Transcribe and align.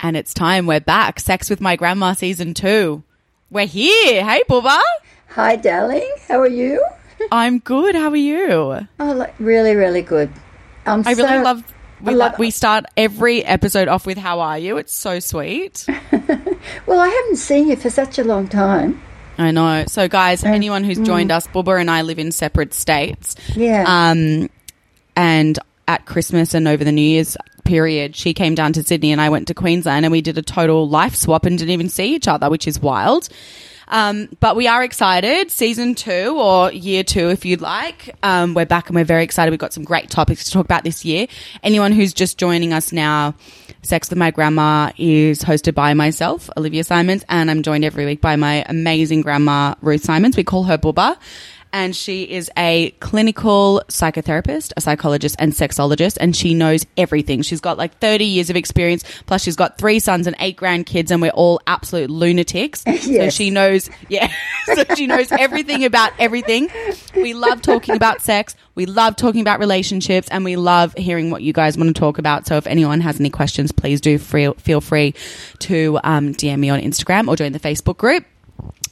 And 0.00 0.16
it's 0.16 0.34
time. 0.34 0.66
We're 0.66 0.80
back. 0.80 1.20
Sex 1.20 1.48
with 1.48 1.60
My 1.60 1.76
Grandma 1.76 2.12
season 2.12 2.54
two. 2.54 3.02
We're 3.50 3.66
here. 3.66 4.24
Hey, 4.24 4.42
Bubba. 4.48 4.80
Hi, 5.30 5.56
darling. 5.56 6.10
How 6.28 6.40
are 6.40 6.48
you? 6.48 6.84
I'm 7.32 7.58
good. 7.60 7.94
How 7.94 8.10
are 8.10 8.16
you? 8.16 8.86
Oh, 9.00 9.12
like, 9.12 9.34
really, 9.38 9.74
really 9.74 10.02
good. 10.02 10.30
I'm 10.86 11.06
I 11.06 11.12
really 11.12 11.28
so- 11.28 11.42
love. 11.42 11.74
We, 12.02 12.12
I 12.12 12.16
love- 12.16 12.38
we 12.38 12.50
start 12.50 12.84
every 12.98 13.42
episode 13.44 13.88
off 13.88 14.04
with 14.04 14.18
"How 14.18 14.40
are 14.40 14.58
you?" 14.58 14.76
It's 14.76 14.92
so 14.92 15.20
sweet. 15.20 15.86
Well, 16.86 16.98
I 16.98 17.08
haven't 17.08 17.36
seen 17.36 17.68
you 17.68 17.76
for 17.76 17.90
such 17.90 18.18
a 18.18 18.24
long 18.24 18.48
time. 18.48 19.02
I 19.36 19.50
know. 19.50 19.84
So, 19.86 20.08
guys, 20.08 20.44
anyone 20.44 20.82
who's 20.82 20.98
joined 20.98 21.30
us, 21.30 21.46
Bubba 21.48 21.78
and 21.78 21.90
I 21.90 22.00
live 22.00 22.18
in 22.18 22.32
separate 22.32 22.72
states. 22.72 23.36
Yeah. 23.54 23.84
Um, 23.86 24.48
and 25.14 25.58
at 25.86 26.06
Christmas 26.06 26.54
and 26.54 26.66
over 26.66 26.82
the 26.82 26.90
New 26.92 27.02
Year's 27.02 27.36
period, 27.64 28.14
she 28.14 28.34
came 28.34 28.54
down 28.54 28.72
to 28.74 28.82
Sydney 28.82 29.12
and 29.12 29.20
I 29.20 29.30
went 29.30 29.48
to 29.48 29.54
Queensland 29.54 30.04
and 30.04 30.12
we 30.12 30.20
did 30.20 30.38
a 30.38 30.42
total 30.42 30.88
life 30.88 31.14
swap 31.14 31.46
and 31.46 31.58
didn't 31.58 31.72
even 31.72 31.88
see 31.88 32.14
each 32.14 32.28
other, 32.28 32.50
which 32.50 32.66
is 32.66 32.80
wild. 32.80 33.28
Um, 33.88 34.28
but 34.40 34.56
we 34.56 34.66
are 34.66 34.82
excited. 34.82 35.50
Season 35.50 35.94
two 35.94 36.36
or 36.38 36.72
year 36.72 37.04
two, 37.04 37.30
if 37.30 37.44
you'd 37.44 37.60
like. 37.60 38.14
Um, 38.22 38.54
we're 38.54 38.64
back 38.66 38.88
and 38.88 38.96
we're 38.96 39.04
very 39.04 39.24
excited. 39.24 39.50
We've 39.50 39.58
got 39.58 39.72
some 39.72 39.84
great 39.84 40.10
topics 40.10 40.44
to 40.44 40.50
talk 40.52 40.64
about 40.64 40.84
this 40.84 41.04
year. 41.04 41.26
Anyone 41.62 41.92
who's 41.92 42.14
just 42.14 42.38
joining 42.38 42.72
us 42.72 42.92
now, 42.92 43.34
Sex 43.82 44.08
with 44.08 44.18
My 44.18 44.30
Grandma 44.30 44.90
is 44.96 45.40
hosted 45.40 45.74
by 45.74 45.92
myself, 45.92 46.48
Olivia 46.56 46.84
Simons, 46.84 47.24
and 47.28 47.50
I'm 47.50 47.62
joined 47.62 47.84
every 47.84 48.06
week 48.06 48.22
by 48.22 48.36
my 48.36 48.64
amazing 48.66 49.20
grandma, 49.20 49.74
Ruth 49.82 50.04
Simons. 50.04 50.36
We 50.36 50.44
call 50.44 50.64
her 50.64 50.78
Bubba 50.78 51.18
and 51.74 51.94
she 51.94 52.22
is 52.22 52.48
a 52.56 52.92
clinical 53.00 53.82
psychotherapist, 53.88 54.72
a 54.76 54.80
psychologist, 54.80 55.34
and 55.40 55.52
sexologist, 55.52 56.16
and 56.20 56.36
she 56.36 56.54
knows 56.54 56.86
everything. 56.96 57.42
She's 57.42 57.60
got 57.60 57.76
like 57.76 57.98
30 57.98 58.24
years 58.24 58.48
of 58.48 58.54
experience, 58.54 59.02
plus 59.26 59.42
she's 59.42 59.56
got 59.56 59.76
three 59.76 59.98
sons 59.98 60.28
and 60.28 60.36
eight 60.38 60.56
grandkids, 60.56 61.10
and 61.10 61.20
we're 61.20 61.32
all 61.32 61.60
absolute 61.66 62.10
lunatics. 62.10 62.82
So 63.04 63.28
she 63.28 63.50
knows, 63.50 63.90
yeah, 64.08 64.32
so 64.64 64.84
she 64.94 65.06
knows 65.06 65.30
everything 65.30 65.84
about 65.84 66.12
everything. 66.18 66.68
We 67.14 67.34
love 67.34 67.60
talking 67.60 67.96
about 67.96 68.22
sex, 68.22 68.54
we 68.76 68.86
love 68.86 69.16
talking 69.16 69.40
about 69.40 69.58
relationships, 69.58 70.28
and 70.30 70.44
we 70.44 70.56
love 70.56 70.94
hearing 70.96 71.30
what 71.30 71.42
you 71.42 71.52
guys 71.52 71.76
want 71.76 71.94
to 71.94 71.98
talk 71.98 72.18
about. 72.18 72.46
So 72.46 72.56
if 72.56 72.66
anyone 72.66 73.00
has 73.00 73.18
any 73.18 73.30
questions, 73.30 73.72
please 73.72 74.00
do 74.00 74.16
free, 74.18 74.52
feel 74.54 74.80
free 74.80 75.14
to 75.60 75.98
um, 76.04 76.34
DM 76.34 76.60
me 76.60 76.70
on 76.70 76.80
Instagram 76.80 77.28
or 77.28 77.36
join 77.36 77.52
the 77.52 77.60
Facebook 77.60 77.98
group. 77.98 78.24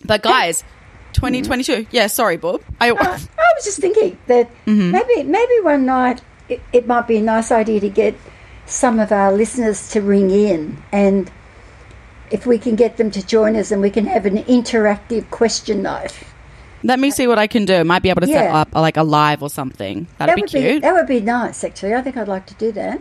But 0.04 0.22
guys, 0.22 0.64
2022. 1.12 1.86
Yeah, 1.90 2.06
sorry, 2.08 2.36
Bob. 2.36 2.62
I, 2.80 2.90
I 2.90 2.92
was 3.56 3.64
just 3.64 3.78
thinking 3.78 4.18
that 4.26 4.50
maybe 4.66 5.22
maybe 5.22 5.60
one 5.62 5.86
night 5.86 6.22
it, 6.48 6.60
it 6.72 6.86
might 6.86 7.06
be 7.06 7.16
a 7.18 7.22
nice 7.22 7.50
idea 7.52 7.80
to 7.80 7.88
get 7.88 8.14
some 8.66 8.98
of 8.98 9.12
our 9.12 9.32
listeners 9.32 9.90
to 9.90 10.00
ring 10.00 10.30
in 10.30 10.82
and 10.92 11.30
if 12.30 12.46
we 12.46 12.58
can 12.58 12.74
get 12.76 12.96
them 12.96 13.10
to 13.10 13.24
join 13.26 13.56
us 13.56 13.70
and 13.70 13.82
we 13.82 13.90
can 13.90 14.06
have 14.06 14.24
an 14.24 14.38
interactive 14.44 15.28
question 15.30 15.82
night. 15.82 16.14
let 16.82 16.98
me 16.98 17.10
see 17.10 17.26
what 17.26 17.38
I 17.38 17.46
can 17.46 17.64
do. 17.66 17.84
Might 17.84 18.02
be 18.02 18.08
able 18.10 18.22
to 18.22 18.26
set 18.26 18.44
Yeah. 18.44 18.56
up 18.60 18.74
like 18.74 18.96
a 18.96 19.02
live 19.02 19.42
or 19.42 19.50
something. 19.50 20.06
That'd 20.18 20.32
that 20.32 20.36
be 20.36 20.42
would 20.42 20.50
cute. 20.50 20.62
be 20.62 20.78
that 20.80 20.94
would 20.94 21.06
be 21.06 21.20
nice 21.20 21.62
actually. 21.64 21.94
I 21.94 22.00
think 22.02 22.16
I'd 22.16 22.28
like 22.28 22.46
to 22.46 22.54
do 22.54 22.72
that. 22.72 23.00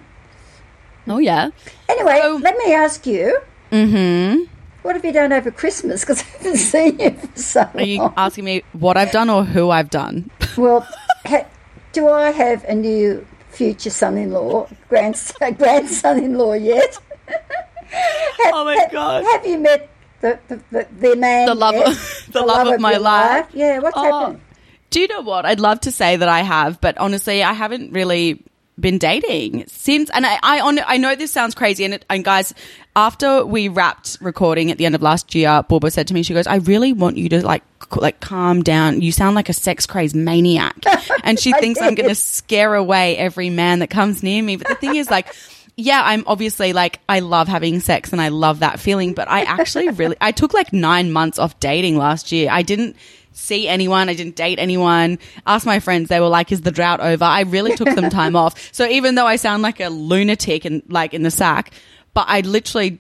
oh 1.08 1.18
yeah. 1.20 1.50
Anyway, 1.90 2.20
So- 2.22 2.36
let 2.44 2.58
me 2.58 2.74
ask 2.74 3.06
you. 3.08 3.40
Mm-hmm. 3.72 4.44
What 4.84 4.96
have 4.96 5.06
you 5.06 5.12
done 5.12 5.32
over 5.32 5.52
Christmas? 5.52 6.02
Because 6.02 6.22
I 6.24 6.26
haven't 6.38 6.58
seen 6.58 7.00
you 7.00 7.12
for 7.12 7.40
so 7.40 7.60
long. 7.62 7.72
Are 7.76 7.82
you 7.84 8.14
asking 8.18 8.46
me 8.46 8.64
what 8.74 8.98
I've 8.98 9.12
done 9.12 9.30
or 9.30 9.44
who 9.44 9.70
I've 9.70 9.90
done? 9.90 10.30
Well, 10.58 10.86
ha- 11.26 11.46
do 11.94 12.10
I 12.10 12.32
have 12.32 12.64
a 12.66 12.76
new 12.76 13.26
future 13.52 13.90
son-in-law, 13.90 14.68
grandson, 14.90 15.54
grandson-in-law 15.58 16.54
yet? 16.54 16.98
Have- 17.28 18.54
Oh 18.54 18.66
my 18.66 18.76
ha- 18.76 18.88
God. 18.92 19.24
Have 19.24 19.46
you 19.46 19.60
met 19.60 19.90
the 20.20 20.40
the, 20.50 20.62
the, 20.72 20.88
the 21.00 21.16
man? 21.16 21.46
The 21.48 21.56
love 21.56 21.76
of- 21.76 22.28
the 22.32 22.42
love 22.42 22.68
of 22.68 22.80
my 22.82 22.92
your 22.92 23.00
life? 23.00 23.48
Yeah, 23.54 23.80
what's 23.80 23.96
Oh. 23.98 24.04
happened? 24.04 24.42
Do 24.90 25.00
you 25.00 25.08
know 25.08 25.22
what? 25.22 25.46
I'd 25.46 25.62
love 25.62 25.80
to 25.82 25.92
say 25.92 26.18
that 26.18 26.28
I 26.28 26.42
have, 26.42 26.82
but 26.82 26.98
honestly, 26.98 27.44
I 27.44 27.54
haven't 27.54 27.94
really 27.94 28.44
been 28.82 28.98
dating 28.98 29.66
since. 29.68 30.10
And 30.10 30.26
I, 30.26 30.40
I, 30.42 30.60
on, 30.62 30.80
I 30.86 30.98
know 30.98 31.16
this 31.16 31.32
sounds 31.32 31.56
crazy. 31.56 31.86
And, 31.86 31.94
it, 31.94 32.06
and 32.10 32.26
guys, 32.26 32.54
after 32.96 33.46
we 33.46 33.68
wrapped 33.68 34.18
recording 34.22 34.72
at 34.72 34.78
the 34.78 34.86
end 34.86 34.96
of 34.96 35.02
last 35.02 35.34
year, 35.34 35.64
Bubba 35.70 35.92
said 35.92 36.08
to 36.08 36.14
me, 36.14 36.24
she 36.24 36.34
goes, 36.34 36.48
"I 36.48 36.58
really 36.58 36.94
want 36.94 37.18
you 37.18 37.30
to 37.30 37.46
like, 37.46 37.64
like 37.96 38.20
calm 38.20 38.64
down. 38.64 39.02
You 39.02 39.12
sound 39.12 39.36
like 39.36 39.50
a 39.50 39.54
sex 39.54 39.86
crazed 39.86 40.16
maniac." 40.16 40.76
and 41.24 41.40
she 41.40 41.54
thinks 41.54 41.80
I'm 41.82 41.96
going 41.96 42.10
to 42.10 42.16
scare 42.16 42.76
away 42.76 43.18
every 43.18 43.50
man 43.50 43.80
that 43.80 43.90
comes 43.90 44.24
near 44.24 44.44
me. 44.44 44.58
But 44.58 44.68
the 44.68 44.76
thing 44.76 44.96
is, 44.96 45.10
like. 45.10 45.34
Yeah, 45.78 46.02
I'm 46.04 46.26
obviously 46.28 46.74
like 46.74 47.00
I 47.08 47.22
love 47.22 47.48
having 47.48 47.80
sex 47.80 48.12
and 48.12 48.22
I 48.22 48.28
love 48.28 48.60
that 48.60 48.80
feeling, 48.80 49.14
but 49.14 49.30
I 49.30 49.44
actually 49.44 49.88
really 49.90 50.18
I 50.20 50.34
took 50.34 50.54
like 50.54 50.74
9 50.74 51.12
months 51.12 51.40
off 51.40 51.60
dating 51.62 51.98
last 51.98 52.34
year. 52.34 52.50
I 52.52 52.62
didn't 52.62 52.98
see 53.34 53.68
anyone, 53.68 54.10
I 54.10 54.14
didn't 54.14 54.36
date 54.36 54.60
anyone. 54.60 55.20
Asked 55.46 55.66
my 55.66 55.80
friends, 55.80 56.10
they 56.10 56.20
were 56.20 56.28
like 56.28 56.52
is 56.52 56.62
the 56.62 56.72
drought 56.72 57.00
over? 57.00 57.24
I 57.24 57.42
really 57.42 57.76
took 57.76 57.90
some 57.90 58.10
time 58.10 58.36
off. 58.36 58.52
So 58.74 58.88
even 58.88 59.16
though 59.16 59.28
I 59.28 59.36
sound 59.36 59.64
like 59.64 59.80
a 59.80 59.90
lunatic 59.90 60.66
and 60.66 60.82
like 60.88 61.14
in 61.14 61.24
the 61.24 61.32
sack, 61.32 61.74
but 62.14 62.26
I 62.28 62.42
literally 62.42 63.00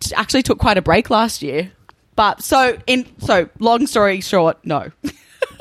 t- 0.00 0.14
actually 0.14 0.42
took 0.42 0.58
quite 0.58 0.76
a 0.76 0.82
break 0.82 1.10
last 1.10 1.42
year. 1.42 1.72
But 2.16 2.42
so 2.42 2.78
in 2.86 3.06
so 3.18 3.48
long 3.60 3.86
story 3.86 4.20
short, 4.20 4.58
no. 4.64 4.90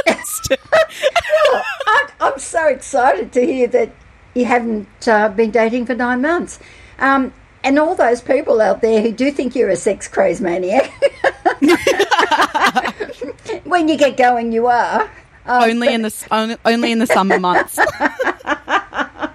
I, 0.08 2.10
I'm 2.20 2.40
so 2.40 2.68
excited 2.68 3.32
to 3.34 3.46
hear 3.46 3.68
that 3.68 3.92
you 4.34 4.46
haven't 4.46 5.08
uh, 5.08 5.30
been 5.30 5.52
dating 5.52 5.86
for 5.86 5.96
nine 5.96 6.22
months. 6.22 6.60
Um, 7.00 7.34
and 7.64 7.80
all 7.80 7.96
those 7.96 8.22
people 8.22 8.62
out 8.62 8.82
there 8.82 9.02
who 9.02 9.12
do 9.12 9.32
think 9.32 9.56
you're 9.56 9.70
a 9.70 9.76
sex 9.76 10.08
crazed 10.08 10.42
maniac, 10.42 10.92
when 13.64 13.88
you 13.88 13.98
get 13.98 14.18
going, 14.18 14.52
you 14.52 14.68
are. 14.68 15.10
Oh, 15.46 15.70
only 15.70 15.94
in 15.94 16.02
the 16.02 16.28
only, 16.32 16.58
only 16.66 16.92
in 16.92 17.00
the 17.00 17.08
summer 17.08 17.40
months. 17.40 17.80
I- 17.80 19.32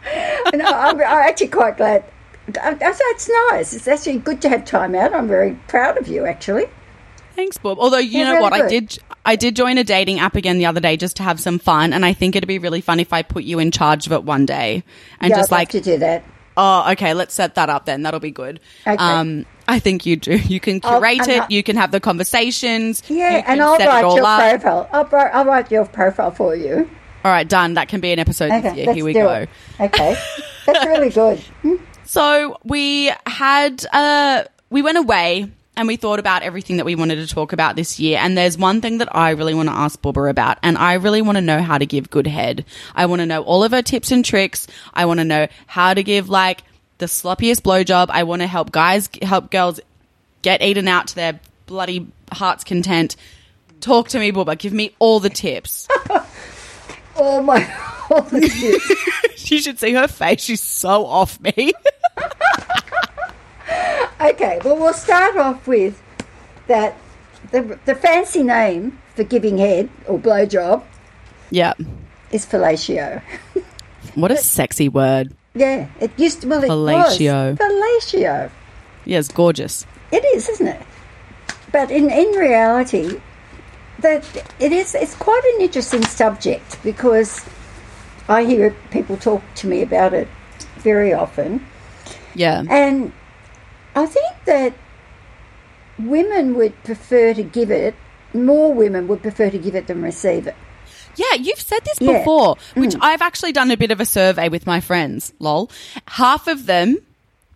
I'm, 0.53 0.97
I'm 0.97 1.01
actually 1.01 1.49
quite 1.49 1.77
glad. 1.77 2.05
I, 2.61 2.71
I, 2.71 2.77
it's 2.81 3.31
nice. 3.51 3.73
It's 3.73 3.89
actually 3.89 4.19
good 4.19 4.43
to 4.43 4.49
have 4.49 4.65
time 4.65 4.95
out. 4.95 5.15
I'm 5.15 5.29
very 5.29 5.55
proud 5.69 5.97
of 5.97 6.09
you, 6.09 6.27
actually. 6.27 6.67
Thanks, 7.35 7.57
Bob. 7.57 7.79
Although 7.79 7.99
you 7.99 8.25
They're 8.25 8.27
know 8.27 8.33
really 8.33 8.43
what, 8.43 8.53
I 8.53 8.69
did 8.69 8.99
I 9.25 9.37
did 9.37 9.57
join 9.57 9.79
a 9.79 9.85
dating 9.85 10.19
app 10.19 10.37
again 10.37 10.59
the 10.59 10.67
other 10.67 10.81
day 10.81 10.97
just 10.97 11.17
to 11.17 11.23
have 11.23 11.41
some 11.41 11.59
fun, 11.59 11.93
and 11.93 12.05
I 12.05 12.13
think 12.13 12.37
it'd 12.37 12.49
be 12.49 12.59
really 12.59 12.81
fun 12.81 13.01
if 13.01 13.13
I 13.13 13.23
put 13.23 13.45
you 13.45 13.59
in 13.59 13.71
charge 13.71 14.07
of 14.07 14.13
it 14.13 14.25
one 14.25 14.45
day 14.45 14.83
and 15.21 15.31
yeah, 15.31 15.37
just 15.37 15.53
I'd 15.53 15.55
love 15.55 15.61
like, 15.61 15.69
to 15.71 15.81
do 15.81 15.99
that. 15.99 16.25
Oh, 16.57 16.91
okay, 16.93 17.15
let's 17.15 17.35
set 17.35 17.55
that 17.57 17.69
up 17.71 17.87
then. 17.87 18.03
That'll 18.03 18.21
be 18.21 18.31
good. 18.31 18.61
Okay. 18.87 18.97
Um, 18.97 19.47
I 19.69 19.79
think 19.79 20.05
you 20.07 20.17
do. 20.17 20.37
You 20.37 20.61
can 20.61 20.81
I'll- 20.85 20.99
curate 21.01 21.29
it. 21.29 21.51
You 21.51 21.63
can 21.63 21.77
have 21.77 21.91
the 21.93 22.01
conversations. 22.01 23.03
Yeah, 23.09 23.43
and 23.47 23.61
I'll 23.63 23.79
write 23.79 24.01
your 24.01 24.25
up. 24.25 24.61
profile. 24.61 24.89
I'll, 24.93 25.09
I'll 25.33 25.45
write 25.45 25.71
your 25.71 25.87
profile 25.87 26.31
for 26.31 26.55
you. 26.57 26.89
All 27.25 27.31
right, 27.31 27.49
done. 27.49 27.75
That 27.75 27.89
can 27.89 28.01
be 28.01 28.13
an 28.13 28.19
episode 28.19 28.51
Okay. 28.51 28.93
Here 28.95 29.05
we 29.05 29.13
go. 29.13 29.31
it. 29.33 29.49
Okay, 29.81 30.17
that's 30.67 30.85
really 30.87 31.11
good. 31.23 31.39
Hmm? 31.63 31.77
So 32.05 32.59
we 32.65 33.13
had 33.27 33.87
uh 33.93 34.45
we 34.71 34.83
went 34.83 34.99
away 34.99 35.51
and 35.77 35.89
we 35.89 35.97
thought 35.97 36.19
about 36.19 36.43
everything 36.43 36.77
that 36.77 36.85
we 36.85 36.95
wanted 36.95 37.17
to 37.17 37.27
talk 37.27 37.53
about 37.53 37.77
this 37.77 37.99
year. 37.99 38.19
And 38.21 38.37
there's 38.37 38.59
one 38.59 38.81
thing 38.81 38.99
that 38.99 39.15
I 39.15 39.31
really 39.31 39.55
want 39.55 39.69
to 39.69 39.75
ask 39.75 40.01
Bubba 40.01 40.29
about, 40.29 40.59
and 40.63 40.77
I 40.77 40.95
really 40.95 41.23
want 41.23 41.37
to 41.37 41.43
know 41.43 41.63
how 41.63 41.79
to 41.79 41.87
give 41.87 42.11
good 42.11 42.27
head. 42.27 42.65
I 42.95 43.07
want 43.07 43.21
to 43.21 43.27
know 43.27 43.43
all 43.43 43.65
of 43.65 43.73
her 43.73 43.83
tips 43.83 44.11
and 44.11 44.25
tricks. 44.25 44.67
I 44.93 45.07
want 45.07 45.21
to 45.21 45.25
know 45.25 45.49
how 45.67 45.95
to 45.95 46.03
give 46.03 46.29
like 46.29 46.63
the 46.99 47.07
sloppiest 47.07 47.63
blowjob. 47.63 48.09
I 48.11 48.25
want 48.25 48.43
to 48.43 48.47
help 48.47 48.71
guys 48.71 49.09
help 49.23 49.51
girls 49.51 49.81
get 50.43 50.63
eaten 50.63 50.89
out 50.89 51.09
to 51.09 51.15
their 51.15 51.41
bloody 51.67 52.07
heart's 52.31 52.65
content. 52.65 53.17
Talk 53.81 54.09
to 54.11 54.19
me, 54.19 54.31
Bubba. 54.31 54.59
Give 54.59 54.73
me 54.73 54.95
all 54.99 55.21
the 55.21 55.31
tips. 55.31 55.89
Oh 57.15 57.43
my! 57.43 57.63
all 58.11 58.23
the 58.23 58.41
tips. 58.41 59.51
you 59.51 59.61
should 59.61 59.79
see 59.79 59.93
her 59.93 60.09
face. 60.09 60.43
She's 60.43 60.63
so 60.63 61.05
off 61.05 61.39
me. 61.41 61.73
Okay, 64.23 64.61
well, 64.65 64.77
we'll 64.77 64.93
start 64.93 65.37
off 65.37 65.67
with 65.67 66.01
that 66.69 66.97
the, 67.51 67.79
the 67.87 67.95
fancy 67.95 68.43
name 68.45 68.99
for 69.17 69.25
giving 69.25 69.59
head 69.59 69.91
or 70.07 70.19
blowjob 70.19 70.85
yeah. 71.51 71.75
is 72.31 72.47
fellatio. 72.47 73.21
What 74.15 74.31
a 74.31 74.37
sexy 74.37 74.89
word. 74.89 75.35
Yeah, 75.55 75.89
it 76.01 76.17
used 76.19 76.43
to, 76.43 76.49
well, 76.49 76.63
it 76.63 76.69
Fellatio. 76.69 77.51
was. 77.51 77.59
Fellatio. 77.59 78.51
Yeah, 79.05 79.19
it's 79.19 79.29
gorgeous. 79.29 79.87
It 80.11 80.25
is, 80.37 80.49
isn't 80.49 80.69
it? 80.69 80.83
But 81.73 81.91
in, 81.91 82.11
in 82.11 82.31
reality, 82.33 83.21
that 83.99 84.25
it 84.61 84.73
is 84.73 84.95
it's 84.95 85.15
quite 85.15 85.43
an 85.55 85.63
interesting 85.63 86.03
subject 86.05 86.83
because 86.83 87.45
I 88.29 88.45
hear 88.45 88.75
people 88.91 89.17
talk 89.17 89.43
to 89.57 89.67
me 89.67 89.83
about 89.83 90.13
it 90.15 90.29
very 90.79 91.13
often. 91.13 91.65
Yeah. 92.35 92.65
And 92.69 93.13
I 93.95 94.07
think 94.07 94.35
that 94.47 94.73
women 95.99 96.55
would 96.57 96.83
prefer 96.85 97.35
to 97.35 97.43
give 97.43 97.71
it, 97.71 97.95
more 98.35 98.73
women 98.73 99.09
would 99.09 99.23
prefer 99.23 99.51
to 99.51 99.59
give 99.59 99.75
it 99.75 99.87
than 99.87 100.03
receive 100.03 100.47
it. 100.47 100.55
Yeah, 101.17 101.35
you've 101.39 101.61
said 101.61 101.81
this 101.85 101.99
Yeah. 102.01 102.13
Mm. 102.13 102.19
before, 102.21 102.57
which 102.75 102.95
I've 103.01 103.21
actually 103.21 103.53
done 103.53 103.71
a 103.71 103.77
bit 103.77 103.91
of 103.91 104.01
a 104.01 104.07
survey 104.07 104.49
with 104.49 104.67
my 104.67 104.81
friends, 104.81 105.33
lol. 105.39 105.71
Half 106.09 106.49
of 106.49 106.65
them 106.67 106.97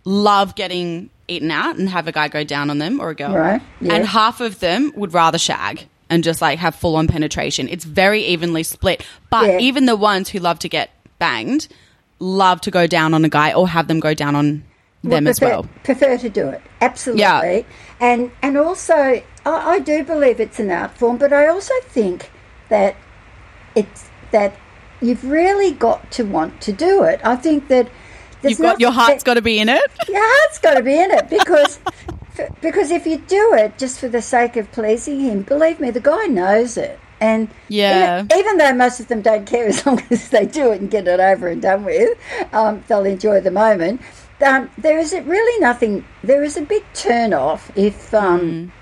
love 0.04 0.54
getting 0.54 1.08
eaten 1.28 1.50
out 1.50 1.76
and 1.76 1.88
have 1.88 2.06
a 2.06 2.12
guy 2.12 2.28
go 2.28 2.44
down 2.44 2.68
on 2.70 2.78
them 2.78 3.00
or 3.00 3.10
a 3.10 3.14
girl. 3.14 3.34
Right, 3.34 3.62
yeah. 3.80 3.94
And 3.94 4.06
half 4.06 4.40
of 4.40 4.60
them 4.60 4.92
would 4.94 5.14
rather 5.14 5.38
shag 5.38 5.88
and 6.10 6.22
just 6.22 6.40
like 6.42 6.58
have 6.58 6.74
full 6.74 6.94
on 6.96 7.08
penetration. 7.08 7.68
It's 7.68 7.84
very 7.84 8.22
evenly 8.24 8.62
split. 8.62 9.04
But 9.30 9.46
Yeah. 9.46 9.58
even 9.58 9.86
the 9.86 9.96
ones 9.96 10.28
who 10.28 10.38
love 10.38 10.58
to 10.60 10.68
get 10.68 10.90
banged 11.18 11.66
love 12.18 12.60
to 12.60 12.70
go 12.70 12.86
down 12.86 13.12
on 13.14 13.24
a 13.24 13.28
guy 13.28 13.52
or 13.52 13.68
have 13.68 13.88
them 13.88 14.00
go 14.00 14.14
down 14.14 14.36
on 14.36 14.62
them 15.02 15.24
Would 15.24 15.28
as 15.28 15.40
well. 15.40 15.66
Prefer 15.84 16.18
to 16.18 16.28
do 16.28 16.48
it, 16.48 16.62
absolutely. 16.80 17.20
Yeah. 17.22 17.62
And 18.00 18.30
and 18.42 18.56
also, 18.56 18.94
I, 18.94 19.22
I 19.44 19.78
do 19.78 20.04
believe 20.04 20.40
it's 20.40 20.58
an 20.58 20.70
art 20.70 20.96
form, 20.96 21.18
but 21.18 21.32
I 21.32 21.46
also 21.46 21.74
think 21.82 22.30
that 22.68 22.96
it's 23.74 24.08
that 24.32 24.54
you've 25.00 25.24
really 25.24 25.72
got 25.72 26.10
to 26.12 26.24
want 26.24 26.60
to 26.62 26.72
do 26.72 27.02
it. 27.04 27.20
I 27.24 27.36
think 27.36 27.68
that 27.68 27.88
You've 28.42 28.58
got 28.60 28.80
your 28.80 28.92
heart's 28.92 29.24
got 29.24 29.34
to 29.34 29.42
be 29.42 29.58
in 29.58 29.68
it. 29.68 29.82
your 30.08 30.22
heart's 30.22 30.58
got 30.58 30.74
to 30.74 30.82
be 30.82 31.00
in 31.00 31.10
it 31.10 31.28
because 31.28 31.80
because 32.60 32.90
if 32.90 33.06
you 33.06 33.18
do 33.18 33.54
it 33.54 33.78
just 33.78 33.98
for 33.98 34.08
the 34.08 34.22
sake 34.22 34.56
of 34.56 34.70
pleasing 34.72 35.20
him, 35.20 35.42
believe 35.42 35.80
me, 35.80 35.90
the 35.90 36.00
guy 36.00 36.26
knows 36.26 36.76
it. 36.76 36.98
And 37.18 37.48
Yeah. 37.68 38.24
even, 38.24 38.38
even 38.38 38.56
though 38.58 38.74
most 38.74 39.00
of 39.00 39.08
them 39.08 39.22
don't 39.22 39.46
care, 39.46 39.66
as 39.66 39.84
long 39.86 40.02
as 40.10 40.28
they 40.28 40.44
do 40.46 40.70
it 40.72 40.80
and 40.80 40.90
get 40.90 41.08
it 41.08 41.18
over 41.18 41.48
and 41.48 41.62
done 41.62 41.84
with, 41.84 42.16
um, 42.52 42.84
they'll 42.88 43.06
enjoy 43.06 43.40
the 43.40 43.50
moment. 43.50 44.00
Um, 44.44 44.70
there 44.76 44.98
is 44.98 45.12
really 45.12 45.60
nothing. 45.60 46.04
There 46.22 46.42
is 46.42 46.56
a 46.56 46.62
big 46.62 46.84
turn 46.92 47.32
off 47.32 47.70
if 47.76 48.12
um, 48.12 48.72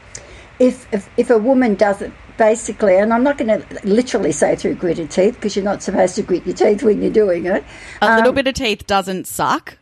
if, 0.59 0.93
if 0.93 1.09
if 1.17 1.31
a 1.31 1.39
woman 1.39 1.75
does 1.75 2.03
it 2.03 2.13
basically, 2.37 2.97
and 2.97 3.13
I'm 3.13 3.23
not 3.23 3.39
going 3.39 3.61
to 3.63 3.81
literally 3.85 4.33
say 4.33 4.57
through 4.57 4.75
gritted 4.75 5.11
teeth 5.11 5.35
because 5.35 5.55
you're 5.55 5.65
not 5.65 5.83
supposed 5.85 6.17
to 6.17 6.23
grit 6.23 6.45
your 6.45 6.57
teeth 6.57 6.83
when 6.83 7.01
you're 7.01 7.13
doing 7.13 7.47
it. 7.47 7.65
A 8.03 8.17
little 8.17 8.31
Um, 8.31 8.35
bit 8.35 8.49
of 8.49 8.55
teeth 8.55 8.89
doesn't 8.89 9.29
suck, 9.29 9.77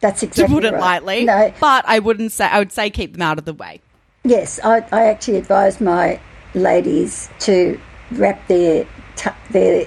That's 0.00 0.20
to 0.20 0.26
exactly 0.26 0.54
put 0.56 0.64
it 0.64 0.72
right. 0.72 0.80
lightly. 1.04 1.24
No, 1.24 1.52
But 1.60 1.84
I 1.86 2.00
wouldn't 2.00 2.32
say, 2.32 2.46
I 2.46 2.58
would 2.58 2.72
say 2.72 2.90
keep 2.90 3.12
them 3.12 3.22
out 3.22 3.38
of 3.38 3.44
the 3.44 3.52
way. 3.54 3.80
Yes, 4.24 4.58
I, 4.64 4.78
I 4.90 5.04
actually 5.06 5.36
advise 5.36 5.80
my 5.80 6.18
ladies 6.54 7.28
to 7.40 7.78
wrap 8.10 8.44
their 8.48 8.86
t- 9.14 9.30
their 9.50 9.86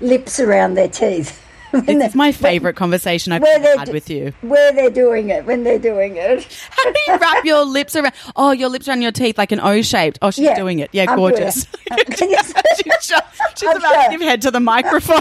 lips 0.00 0.38
around 0.38 0.74
their 0.74 0.88
teeth. 0.88 1.43
When 1.74 1.84
This 1.86 1.98
they- 1.98 2.06
is 2.06 2.14
my 2.14 2.32
favourite 2.32 2.76
conversation 2.76 3.32
I've 3.32 3.42
ever 3.42 3.78
had 3.78 3.92
with 3.92 4.08
you. 4.10 4.32
Where 4.42 4.72
they're 4.72 4.90
doing 4.90 5.28
it, 5.30 5.44
when 5.44 5.64
they're 5.64 5.78
doing 5.78 6.16
it. 6.16 6.46
How 6.70 6.84
do 6.92 6.98
you 7.08 7.16
wrap 7.18 7.44
your 7.44 7.64
lips 7.64 7.94
around? 7.96 8.14
Oh, 8.36 8.52
your 8.52 8.68
lips 8.68 8.88
around 8.88 9.02
your 9.02 9.12
teeth 9.12 9.36
like 9.38 9.52
an 9.52 9.60
O 9.60 9.82
shaped. 9.82 10.18
Oh, 10.22 10.30
she's 10.30 10.44
Yeah, 10.44 10.54
doing 10.56 10.78
it. 10.78 10.90
Yeah, 10.92 11.06
I'm 11.10 11.16
gorgeous. 11.16 11.66
Yes. 12.20 12.52
just- 13.02 13.22
she's 13.56 13.68
I'm 13.68 13.76
about 13.76 13.92
sure. 13.92 14.02
to 14.04 14.08
give 14.10 14.20
head 14.22 14.42
to 14.42 14.50
the 14.50 14.60
microphone. 14.60 15.20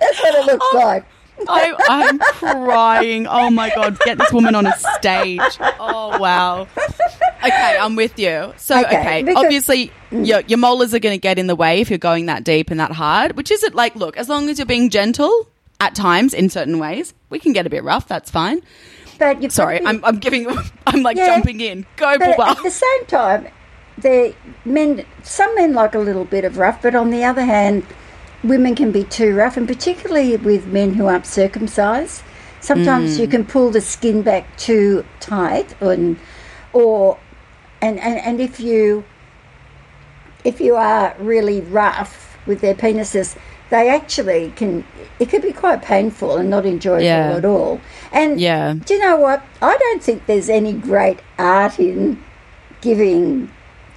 That's 0.00 0.20
what 0.22 0.34
it 0.34 0.46
looks 0.46 0.66
Oh. 0.72 0.76
like. 0.78 1.04
I, 1.48 1.74
I'm 1.88 2.18
crying. 2.18 3.26
Oh 3.26 3.50
my 3.50 3.70
god, 3.74 3.98
get 4.04 4.18
this 4.18 4.32
woman 4.32 4.54
on 4.54 4.66
a 4.66 4.76
stage. 4.78 5.40
Oh 5.60 6.18
wow. 6.18 6.66
Okay, 7.42 7.78
I'm 7.80 7.96
with 7.96 8.18
you. 8.18 8.52
So 8.56 8.78
Okay, 8.80 8.98
okay, 9.00 9.22
because- 9.22 9.42
obviously 9.42 9.92
mm. 10.10 10.26
your 10.26 10.40
your 10.46 10.58
molars 10.58 10.92
are 10.94 10.98
going 10.98 11.14
to 11.14 11.20
get 11.20 11.38
in 11.38 11.46
the 11.46 11.56
way 11.56 11.80
if 11.80 11.88
you're 11.90 11.98
going 11.98 12.26
that 12.26 12.44
deep 12.44 12.70
and 12.70 12.78
that 12.80 12.92
hard. 12.92 13.36
Which 13.36 13.50
is 13.50 13.62
it 13.62 13.74
like? 13.74 13.96
Look, 13.96 14.16
as 14.16 14.28
long 14.28 14.48
as 14.48 14.58
you're 14.58 14.66
being 14.66 14.90
gentle 14.90 15.48
at 15.80 15.94
times 15.94 16.34
in 16.34 16.50
certain 16.50 16.78
ways, 16.78 17.14
we 17.30 17.38
can 17.38 17.52
get 17.52 17.66
a 17.66 17.70
bit 17.70 17.82
rough. 17.84 18.06
That's 18.08 18.30
fine. 18.30 18.60
But 19.18 19.42
you've 19.42 19.52
Sorry, 19.52 19.78
be- 19.80 19.86
I'm 19.86 20.04
I'm 20.04 20.18
giving. 20.18 20.46
I'm 20.86 21.02
like 21.02 21.16
Yeah. 21.16 21.26
jumping 21.26 21.60
in. 21.60 21.86
Go, 21.96 22.18
But 22.18 22.36
Bubba. 22.36 22.48
at 22.56 22.62
the 22.62 22.70
same 22.70 23.06
time, 23.06 23.48
the 23.98 24.34
men, 24.64 25.04
some 25.22 25.54
men 25.56 25.72
like 25.74 25.94
a 25.94 25.98
little 25.98 26.24
bit 26.24 26.44
of 26.44 26.56
rough, 26.58 26.82
but 26.82 26.94
on 26.94 27.10
the 27.10 27.24
other 27.24 27.42
hand, 27.44 27.84
women 28.42 28.74
can 28.74 28.90
be 28.92 29.04
too 29.04 29.34
rough, 29.34 29.56
and 29.56 29.66
particularly 29.68 30.36
with 30.36 30.66
men 30.66 30.94
who 30.94 31.06
aren't 31.06 31.26
circumcised. 31.26 32.22
Sometimes 32.60 33.16
Mm. 33.16 33.20
you 33.20 33.26
can 33.28 33.44
pull 33.44 33.70
the 33.70 33.80
skin 33.80 34.22
back 34.22 34.44
too 34.56 35.04
tight, 35.18 35.74
and 35.80 36.16
or 36.72 37.16
and, 37.80 37.98
and 38.00 38.18
and 38.18 38.40
if 38.40 38.60
you 38.60 39.04
if 40.44 40.60
you 40.60 40.74
are 40.76 41.14
really 41.18 41.60
rough 41.62 42.38
with 42.46 42.60
their 42.60 42.74
penises, 42.74 43.36
they 43.70 43.88
actually 43.88 44.52
can. 44.56 44.84
It 45.18 45.28
could 45.30 45.42
be 45.42 45.52
quite 45.52 45.82
painful 45.82 46.36
and 46.36 46.48
not 46.50 46.64
enjoyable 46.66 47.04
Yeah. 47.04 47.36
at 47.36 47.44
all. 47.44 47.80
And 48.12 48.40
Yeah. 48.40 48.74
do 48.84 48.94
you 48.94 49.00
know 49.00 49.16
what? 49.16 49.42
I 49.62 49.76
don't 49.76 50.02
think 50.02 50.26
there's 50.26 50.48
any 50.48 50.72
great 50.72 51.20
art 51.38 51.78
in 51.78 52.18
giving 52.80 53.50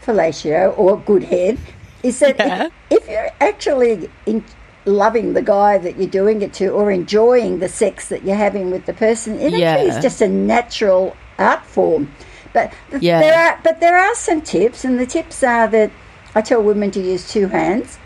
fellatio 0.05 0.73
or 0.77 0.97
good 0.97 1.23
head. 1.23 1.57
Is 2.03 2.19
that 2.19 2.37
Yeah. 2.37 2.67
if, 2.89 3.03
if 3.03 3.09
you're 3.09 3.29
actually 3.39 4.09
in, 4.25 4.43
loving 4.85 5.33
the 5.33 5.41
guy 5.41 5.77
that 5.77 5.97
you're 5.97 6.09
doing 6.09 6.41
it 6.41 6.53
to 6.53 6.67
or 6.67 6.91
enjoying 6.91 7.59
the 7.59 7.69
sex 7.69 8.09
that 8.09 8.23
you're 8.25 8.35
having 8.35 8.69
with 8.69 8.85
the 8.85 8.93
person, 8.93 9.39
it 9.39 9.45
actually 9.53 9.61
Yeah. 9.61 9.77
is 9.77 9.97
just 10.03 10.21
a 10.21 10.27
natural 10.27 11.15
art 11.39 11.65
form. 11.65 12.11
But 12.51 12.73
Yeah. 12.99 13.19
there 13.19 13.39
are 13.39 13.59
but 13.63 13.79
there 13.79 13.97
are 13.97 14.15
some 14.15 14.41
tips, 14.41 14.83
and 14.85 14.99
the 14.99 15.05
tips 15.05 15.43
are 15.43 15.67
that 15.69 15.91
I 16.35 16.41
tell 16.41 16.61
women 16.61 16.91
to 16.91 16.99
use 16.99 17.31
two 17.31 17.47
hands. 17.47 17.97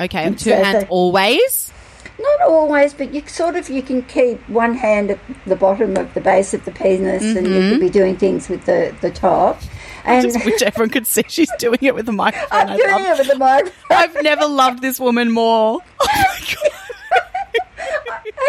Okay, 0.00 0.30
two 0.30 0.50
So 0.50 0.62
hands 0.62 0.84
always. 0.88 1.72
Not 2.18 2.48
always, 2.48 2.94
but 2.94 3.12
you 3.12 3.22
sort 3.26 3.56
of 3.56 3.68
you 3.68 3.82
can 3.82 4.02
keep 4.02 4.38
one 4.48 4.74
hand 4.74 5.10
at 5.10 5.18
the 5.46 5.56
bottom 5.56 5.96
of 5.96 6.14
the 6.14 6.20
base 6.20 6.54
of 6.54 6.64
the 6.64 6.70
penis, 6.70 7.22
and 7.22 7.46
you 7.46 7.54
could 7.54 7.62
mm-hmm. 7.62 7.80
be 7.80 7.90
doing 7.90 8.16
things 8.16 8.48
with 8.48 8.64
the 8.64 8.94
the 9.00 9.10
top. 9.10 9.60
And 10.04 10.26
Mm-hmm. 10.26 10.32
Just 10.38 10.44
wish 10.44 10.62
everyone 10.62 10.90
could 10.90 11.06
see 11.06 11.22
she's 11.28 11.50
doing 11.58 11.78
it 11.82 11.94
with 11.94 12.08
a 12.08 12.12
microphone. 12.12 12.48
I'm 12.50 12.68
I 12.70 12.76
doing 12.76 12.90
love- 12.90 13.02
it 13.02 13.18
with 13.18 13.28
the 13.28 13.38
microphone. 13.38 13.74
I've 13.90 14.22
never 14.22 14.46
loved 14.46 14.82
this 14.82 14.98
woman 15.00 15.30
more. 15.30 15.80
Oh 16.00 16.06
my 16.14 16.40
god. 16.54 16.70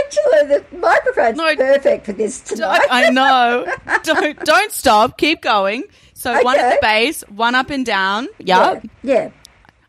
Actually, 0.06 0.48
the 0.48 0.78
microphone's 0.78 1.38
No. 1.38 1.56
perfect 1.56 2.06
for 2.06 2.14
this 2.14 2.40
tonight. 2.42 2.82
I 2.90 3.10
know. 3.10 3.66
Don't 4.04 4.40
don't 4.40 4.72
stop. 4.72 5.18
Keep 5.18 5.42
going. 5.42 5.84
So 6.14 6.42
one 6.44 6.58
at 6.60 6.76
the 6.76 6.80
base, 6.82 7.22
one 7.30 7.56
up 7.56 7.70
and 7.70 7.86
down. 7.86 8.28
Yeah. 8.40 8.80
yeah. 9.02 9.32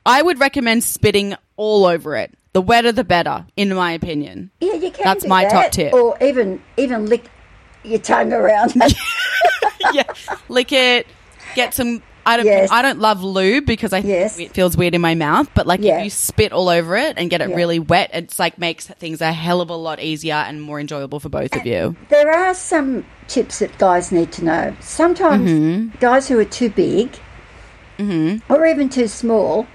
I 0.07 0.21
would 0.23 0.41
recommend 0.41 0.83
spitting 0.85 1.35
all 1.57 1.85
over 1.87 2.17
it. 2.17 2.33
The 2.55 2.63
wetter 2.63 2.93
the 2.93 3.05
better, 3.05 3.47
in 3.57 3.75
my 3.75 3.93
opinion. 3.93 4.51
Yeah, 4.61 4.75
you 4.75 4.91
can. 4.91 5.05
That's 5.05 5.23
do 5.25 5.29
my 5.29 5.45
that. 5.45 5.53
top 5.53 5.71
tip. 5.73 5.93
Or 5.93 6.17
even 6.23 6.63
even 6.77 7.07
lick 7.07 7.25
your 7.85 7.99
tongue 8.01 8.33
around. 8.33 8.75
yeah, 9.93 10.05
lick 10.49 10.73
it. 10.73 11.07
Get 11.55 11.75
some. 11.75 12.03
I 12.27 12.37
don't. 12.39 12.47
Yes. 12.47 12.71
I 12.73 12.81
don't 12.81 13.01
love 13.01 13.23
lube 13.23 13.67
because 13.67 13.93
I 13.93 14.01
think 14.01 14.11
Yes. 14.13 14.39
it 14.39 14.53
feels 14.55 14.77
weird 14.79 14.95
in 14.95 15.01
my 15.03 15.15
mouth. 15.15 15.49
But 15.55 15.67
like 15.67 15.81
Yeah. 15.83 15.99
if 15.99 16.05
you 16.05 16.11
spit 16.11 16.53
all 16.53 16.71
over 16.71 16.97
it 16.97 17.15
and 17.19 17.29
get 17.29 17.43
it 17.43 17.51
Yeah. 17.51 17.57
really 17.57 17.79
wet, 17.79 18.11
it's 18.15 18.39
like 18.39 18.59
makes 18.59 18.87
things 18.87 19.21
a 19.21 19.31
hell 19.33 19.61
of 19.61 19.69
a 19.69 19.75
lot 19.77 20.01
easier 20.01 20.35
and 20.35 20.63
more 20.63 20.81
enjoyable 20.81 21.21
for 21.21 21.29
both 21.29 21.55
of 21.55 21.67
you. 21.67 21.97
There 22.09 22.33
are 22.33 22.55
some 22.55 23.05
tips 23.29 23.59
that 23.59 23.77
guys 23.77 24.11
need 24.11 24.33
to 24.33 24.45
know. 24.45 24.73
Sometimes 24.81 25.51
Mm-hmm. 25.51 25.99
guys 26.01 26.29
who 26.29 26.39
are 26.39 26.45
too 26.47 26.71
big 26.71 27.11
or 28.49 28.67
even 28.67 28.89
too 28.89 29.07
small, 29.07 29.67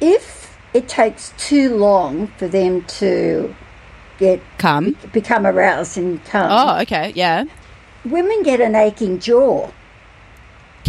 if 0.00 0.56
it 0.74 0.88
takes 0.88 1.32
too 1.36 1.76
long 1.76 2.28
for 2.38 2.48
them 2.48 2.82
to 2.98 3.54
get 4.18 4.40
Come. 4.58 4.96
become 5.12 5.46
aroused 5.46 5.98
and 5.98 6.24
come, 6.24 6.48
Oh, 6.50 6.80
okay. 6.80 7.12
Yeah. 7.14 7.44
women 8.06 8.42
get 8.42 8.60
an 8.60 8.74
aching 8.74 9.18
jaw. 9.18 9.68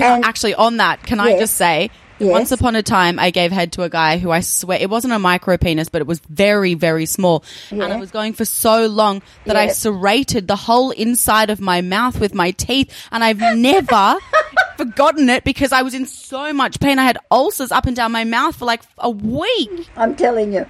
Can, 0.03 0.15
And- 0.17 0.25
actually, 0.25 0.53
on 0.55 0.77
that, 0.77 1.03
can 1.03 1.19
I 1.19 1.38
just 1.39 1.55
say, 1.55 1.89
Yes. 2.19 2.29
once 2.31 2.51
upon 2.51 2.75
a 2.75 2.83
time, 2.83 3.19
I 3.19 3.31
gave 3.31 3.51
head 3.51 3.72
to 3.74 3.83
a 3.83 3.89
guy 3.89 4.17
who 4.19 4.29
I 4.31 4.41
swear 4.41 4.77
it 4.79 4.89
wasn't 4.89 5.13
a 5.13 5.19
micro 5.19 5.57
penis, 5.57 5.89
but 5.89 6.00
it 6.00 6.07
was 6.07 6.19
very, 6.29 6.74
very 6.75 7.05
small, 7.05 7.43
and 7.72 7.79
Yeah. 7.79 7.88
I 7.88 7.98
was 7.98 8.12
going 8.12 8.33
for 8.33 8.45
so 8.45 8.86
long 8.88 9.22
that 9.45 9.55
I 9.55 9.67
serrated 9.69 10.48
the 10.48 10.55
whole 10.55 10.91
inside 10.91 11.50
of 11.50 11.60
my 11.60 11.81
mouth 11.81 12.19
with 12.19 12.33
my 12.33 12.51
teeth, 12.51 12.93
and 13.12 13.24
I've 13.24 13.39
never 13.57 14.17
forgotten 14.77 15.27
it 15.29 15.43
because 15.43 15.72
I 15.74 15.81
was 15.81 15.93
in 15.93 16.05
so 16.05 16.53
much 16.53 16.79
pain. 16.79 17.00
I 17.00 17.03
had 17.03 17.17
ulcers 17.31 17.72
up 17.72 17.88
and 17.88 17.95
down 17.95 18.12
my 18.12 18.24
mouth 18.25 18.55
for 18.57 18.65
like 18.65 18.81
a 19.00 19.10
week. 19.10 19.89
I'm 19.98 20.15
telling 20.15 20.53
you, 20.53 20.65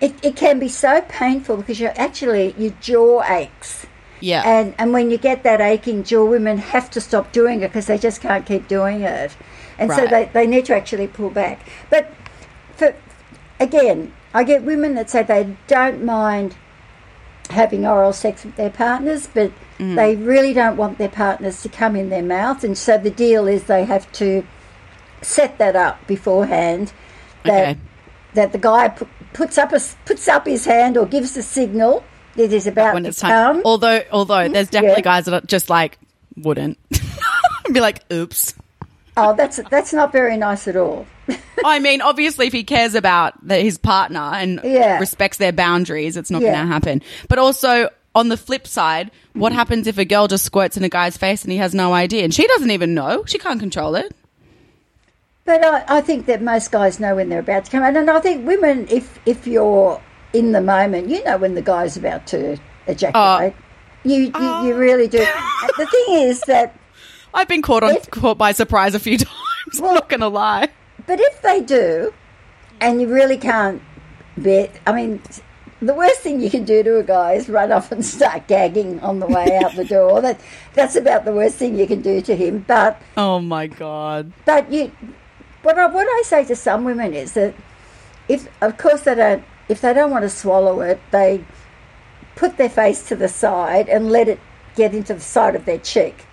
it, 0.00 0.14
it 0.22 0.36
can 0.36 0.58
be 0.58 0.68
so 0.68 1.00
painful 1.08 1.56
because 1.56 1.80
you're 1.80 1.92
actually 1.96 2.54
your 2.56 2.72
jaw 2.80 3.22
aches. 3.24 3.86
Yeah, 4.24 4.42
And 4.46 4.74
and 4.78 4.92
when 4.94 5.10
you 5.10 5.18
get 5.18 5.42
that 5.42 5.60
aching 5.60 6.02
jaw, 6.02 6.24
women 6.24 6.56
have 6.56 6.88
to 6.92 7.00
stop 7.00 7.30
doing 7.32 7.60
it 7.62 7.68
because 7.68 7.86
they 7.86 7.98
just 7.98 8.22
can't 8.22 8.46
keep 8.46 8.68
doing 8.68 9.02
it, 9.02 9.36
and 9.78 9.90
so 9.92 10.06
they, 10.06 10.30
they 10.32 10.46
need 10.46 10.64
to 10.66 10.74
actually 10.74 11.08
pull 11.08 11.28
back. 11.28 11.58
But 11.90 12.10
for 12.78 12.94
again, 13.60 14.12
I 14.32 14.42
get 14.44 14.62
women 14.62 14.94
that 14.94 15.10
say 15.10 15.22
they 15.24 15.54
don't 15.66 16.02
mind 16.04 16.56
having 17.50 17.86
oral 17.86 18.14
sex 18.14 18.44
with 18.44 18.56
their 18.56 18.70
partners, 18.70 19.28
but 19.32 19.52
Mm. 19.78 19.96
they 19.96 20.14
really 20.14 20.52
don't 20.54 20.76
want 20.76 20.98
their 20.98 21.08
partners 21.08 21.60
to 21.62 21.68
come 21.68 21.96
in 21.96 22.08
their 22.08 22.22
mouth, 22.22 22.62
and 22.64 22.78
so 22.78 22.96
the 22.96 23.10
deal 23.10 23.48
is 23.48 23.64
they 23.64 23.84
have 23.84 24.10
to 24.12 24.44
set 25.20 25.58
that 25.58 25.74
up 25.76 26.06
beforehand. 26.06 26.92
That 27.44 27.62
Okay. 27.68 27.76
that 28.34 28.52
the 28.52 28.58
guy 28.58 28.88
pu- 28.88 29.08
puts 29.32 29.58
up 29.58 29.72
a 29.72 29.80
puts 30.06 30.28
up 30.28 30.46
his 30.46 30.64
hand 30.64 30.96
or 30.96 31.04
gives 31.06 31.36
a 31.36 31.42
signal 31.42 32.04
that 32.36 32.50
he's 32.50 32.66
about 32.66 32.94
when 32.94 33.04
to 33.04 33.10
it's 33.10 33.20
time. 33.20 33.30
come. 33.30 33.62
Although, 33.64 34.02
although 34.12 34.48
there's 34.48 34.68
definitely 34.68 34.98
Yeah. 34.98 35.02
guys 35.02 35.24
that 35.26 35.34
are 35.34 35.46
just 35.46 35.70
like 35.70 35.98
wouldn't 36.36 36.78
be 37.72 37.80
like, 37.80 38.02
oops. 38.12 38.54
Oh, 39.16 39.34
that's 39.34 39.60
that's 39.70 39.92
not 39.92 40.10
very 40.12 40.36
nice 40.36 40.66
at 40.66 40.76
all. 40.76 41.06
I 41.64 41.78
mean, 41.78 42.00
obviously, 42.02 42.48
if 42.48 42.52
he 42.52 42.64
cares 42.64 42.94
about 42.94 43.34
the, 43.46 43.56
his 43.56 43.78
partner 43.78 44.20
and 44.20 44.60
Yeah. 44.64 44.98
respects 44.98 45.38
their 45.38 45.52
boundaries, 45.52 46.16
it's 46.16 46.30
not 46.30 46.42
Yeah. 46.42 46.52
going 46.52 46.66
to 46.66 46.72
happen. 46.72 47.02
But 47.28 47.38
also, 47.38 47.90
on 48.14 48.28
the 48.28 48.36
flip 48.36 48.66
side, 48.66 49.10
what 49.32 49.52
mm. 49.52 49.56
happens 49.56 49.86
if 49.86 49.98
a 49.98 50.04
girl 50.04 50.26
just 50.28 50.44
squirts 50.44 50.76
in 50.76 50.84
a 50.84 50.88
guy's 50.88 51.16
face 51.16 51.42
and 51.42 51.52
he 51.52 51.58
has 51.58 51.74
no 51.74 51.92
idea 51.94 52.24
and 52.24 52.34
she 52.34 52.46
doesn't 52.46 52.70
even 52.70 52.94
know? 52.94 53.24
She 53.26 53.38
can't 53.38 53.60
control 53.60 53.94
it. 53.94 54.14
But 55.44 55.64
I, 55.64 55.98
I 55.98 56.00
think 56.00 56.26
that 56.26 56.40
most 56.42 56.72
guys 56.72 56.98
know 56.98 57.16
when 57.16 57.28
they're 57.28 57.40
about 57.40 57.66
to 57.66 57.70
come 57.70 57.82
out, 57.82 57.96
and 57.96 58.10
I 58.10 58.18
think 58.20 58.46
women, 58.46 58.86
if 58.90 59.18
if 59.26 59.46
you're 59.46 60.00
in 60.34 60.52
the 60.52 60.60
moment, 60.60 61.08
you 61.08 61.22
know 61.24 61.38
when 61.38 61.54
the 61.54 61.62
guy's 61.62 61.96
about 61.96 62.26
to 62.28 62.58
ejaculate. 62.86 63.54
Uh, 63.54 63.56
you, 64.04 64.14
you 64.16 64.26
you 64.26 64.30
uh, 64.34 64.70
really 64.76 65.08
do. 65.08 65.18
the 65.78 65.86
thing 65.86 66.14
is 66.28 66.40
that, 66.42 66.76
I've 67.32 67.48
been 67.48 67.62
caught 67.62 67.82
on 67.82 67.92
If- 67.96 68.10
caught 68.10 68.36
by 68.36 68.52
surprise 68.52 68.94
a 68.94 68.98
few 68.98 69.16
times. 69.18 69.80
Well- 69.80 69.90
I'm 69.90 69.94
not 69.94 70.08
going 70.10 70.20
to 70.20 70.28
lie. 70.28 70.68
but 71.06 71.18
if 71.20 71.40
they 71.40 71.60
do, 71.62 72.12
and 72.80 73.00
you 73.00 73.08
really 73.08 73.38
can't 73.38 73.80
bet, 74.36 74.70
I 74.86 74.92
mean. 74.92 75.22
The 75.82 75.92
worst 75.92 76.20
thing 76.20 76.40
you 76.40 76.48
can 76.48 76.64
do 76.64 76.82
to 76.82 76.96
a 76.98 77.02
guy 77.02 77.34
is 77.34 77.46
run 77.50 77.70
off 77.70 77.92
and 77.92 78.02
start 78.02 78.46
gagging 78.48 79.00
on 79.00 79.18
the 79.18 79.26
way 79.26 79.60
out 79.62 79.74
the 79.76 79.84
door. 79.84 80.22
That 80.22 80.40
that's 80.72 80.96
about 80.96 81.26
the 81.26 81.32
worst 81.32 81.56
thing 81.56 81.78
you 81.78 81.86
can 81.86 82.00
do 82.00 82.22
to 82.22 82.34
him. 82.34 82.64
But 82.66 83.02
Oh 83.18 83.38
my 83.40 83.66
god. 83.66 84.32
But 84.46 84.72
you, 84.72 84.90
what 85.62 85.78
I, 85.78 85.84
what 85.86 86.06
I 86.06 86.22
say 86.24 86.42
to 86.46 86.56
some 86.56 86.84
women 86.84 87.12
is 87.12 87.34
that 87.34 87.54
if, 88.28 88.48
of 88.62 88.78
course, 88.78 89.02
they 89.02 89.14
don't. 89.14 89.44
If 89.68 89.80
they 89.80 89.92
don't 89.94 90.10
want 90.10 90.22
to 90.24 90.30
swallow 90.30 90.80
it, 90.80 91.00
they 91.10 91.44
put 92.36 92.56
their 92.56 92.68
face 92.68 93.06
to 93.08 93.16
the 93.16 93.28
side 93.28 93.88
and 93.88 94.10
let 94.10 94.28
it 94.28 94.40
get 94.76 94.94
into 94.94 95.14
the 95.14 95.20
side 95.20 95.54
of 95.54 95.64
their 95.64 95.78
cheek. 95.78 96.24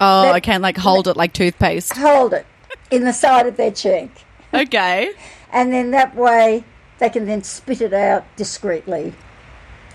Oh, 0.00 0.22
Let- 0.26 0.34
I 0.34 0.40
can't 0.40 0.62
like 0.62 0.76
hold 0.76 1.08
it 1.08 1.16
like 1.16 1.32
toothpaste. 1.32 1.92
Hold 1.96 2.32
it 2.34 2.46
in 2.90 3.04
the 3.04 3.12
side 3.12 3.46
of 3.46 3.56
their 3.56 3.70
cheek, 3.70 4.10
Okay. 4.54 5.10
and 5.52 5.72
then 5.72 5.90
that 5.92 6.14
way 6.16 6.64
they 6.98 7.08
can 7.10 7.26
then 7.26 7.42
spit 7.42 7.80
it 7.80 7.92
out 7.92 8.24
discreetly 8.36 9.12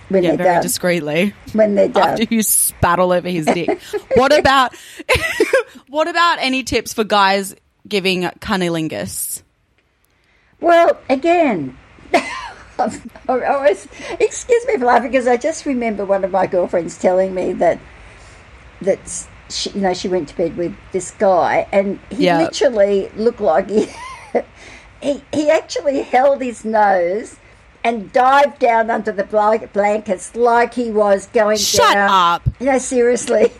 when 0.09 0.23
Yeah, 0.23 0.31
they're 0.31 0.37
very 0.37 0.53
done. 0.55 0.61
discreetly. 0.63 1.33
when 1.53 1.75
they're 1.75 1.87
done. 1.87 2.09
After 2.09 2.23
you 2.29 2.41
spat 2.43 2.99
all 2.99 3.11
over 3.11 3.29
his 3.29 3.45
dick. 3.45 3.81
what 4.15 4.37
about 4.37 4.75
what 5.87 6.07
about 6.07 6.37
any 6.39 6.63
tips 6.63 6.93
for 6.93 7.03
guys 7.03 7.55
giving 7.87 8.23
cunnilingus? 8.23 9.41
Well, 10.59 10.99
again, 11.09 11.77
I 13.29 13.43
always, 13.45 13.87
excuse 14.19 14.65
me 14.67 14.77
for 14.77 14.85
laughing 14.85 15.11
because 15.11 15.27
I 15.27 15.37
just 15.37 15.65
remember 15.65 16.05
one 16.05 16.23
of 16.23 16.31
my 16.31 16.47
girlfriends 16.47 16.97
telling 16.97 17.33
me 17.33 17.53
that 17.53 17.79
that 18.81 18.99
she, 19.49 19.69
you 19.71 19.81
know 19.81 19.93
she 19.93 20.07
went 20.07 20.29
to 20.29 20.35
bed 20.37 20.57
with 20.57 20.75
this 20.91 21.11
guy 21.11 21.67
and 21.71 21.99
he 22.09 22.25
Yeah. 22.25 22.37
literally 22.37 23.09
looked 23.15 23.41
like 23.41 23.69
he, 23.69 23.87
he 25.01 25.21
he 25.33 25.49
actually 25.49 26.01
held 26.03 26.41
his 26.41 26.63
nose 26.65 27.37
and 27.83 28.11
dived 28.13 28.59
down 28.59 28.89
under 28.91 29.11
the 29.11 29.23
blankets 29.23 30.35
like 30.35 30.73
he 30.75 30.91
was 30.91 31.27
going 31.27 31.57
Shut 31.57 31.93
down. 31.93 32.09
up. 32.09 32.43
You 32.59 32.67
know, 32.67 32.77
seriously. 32.77 33.51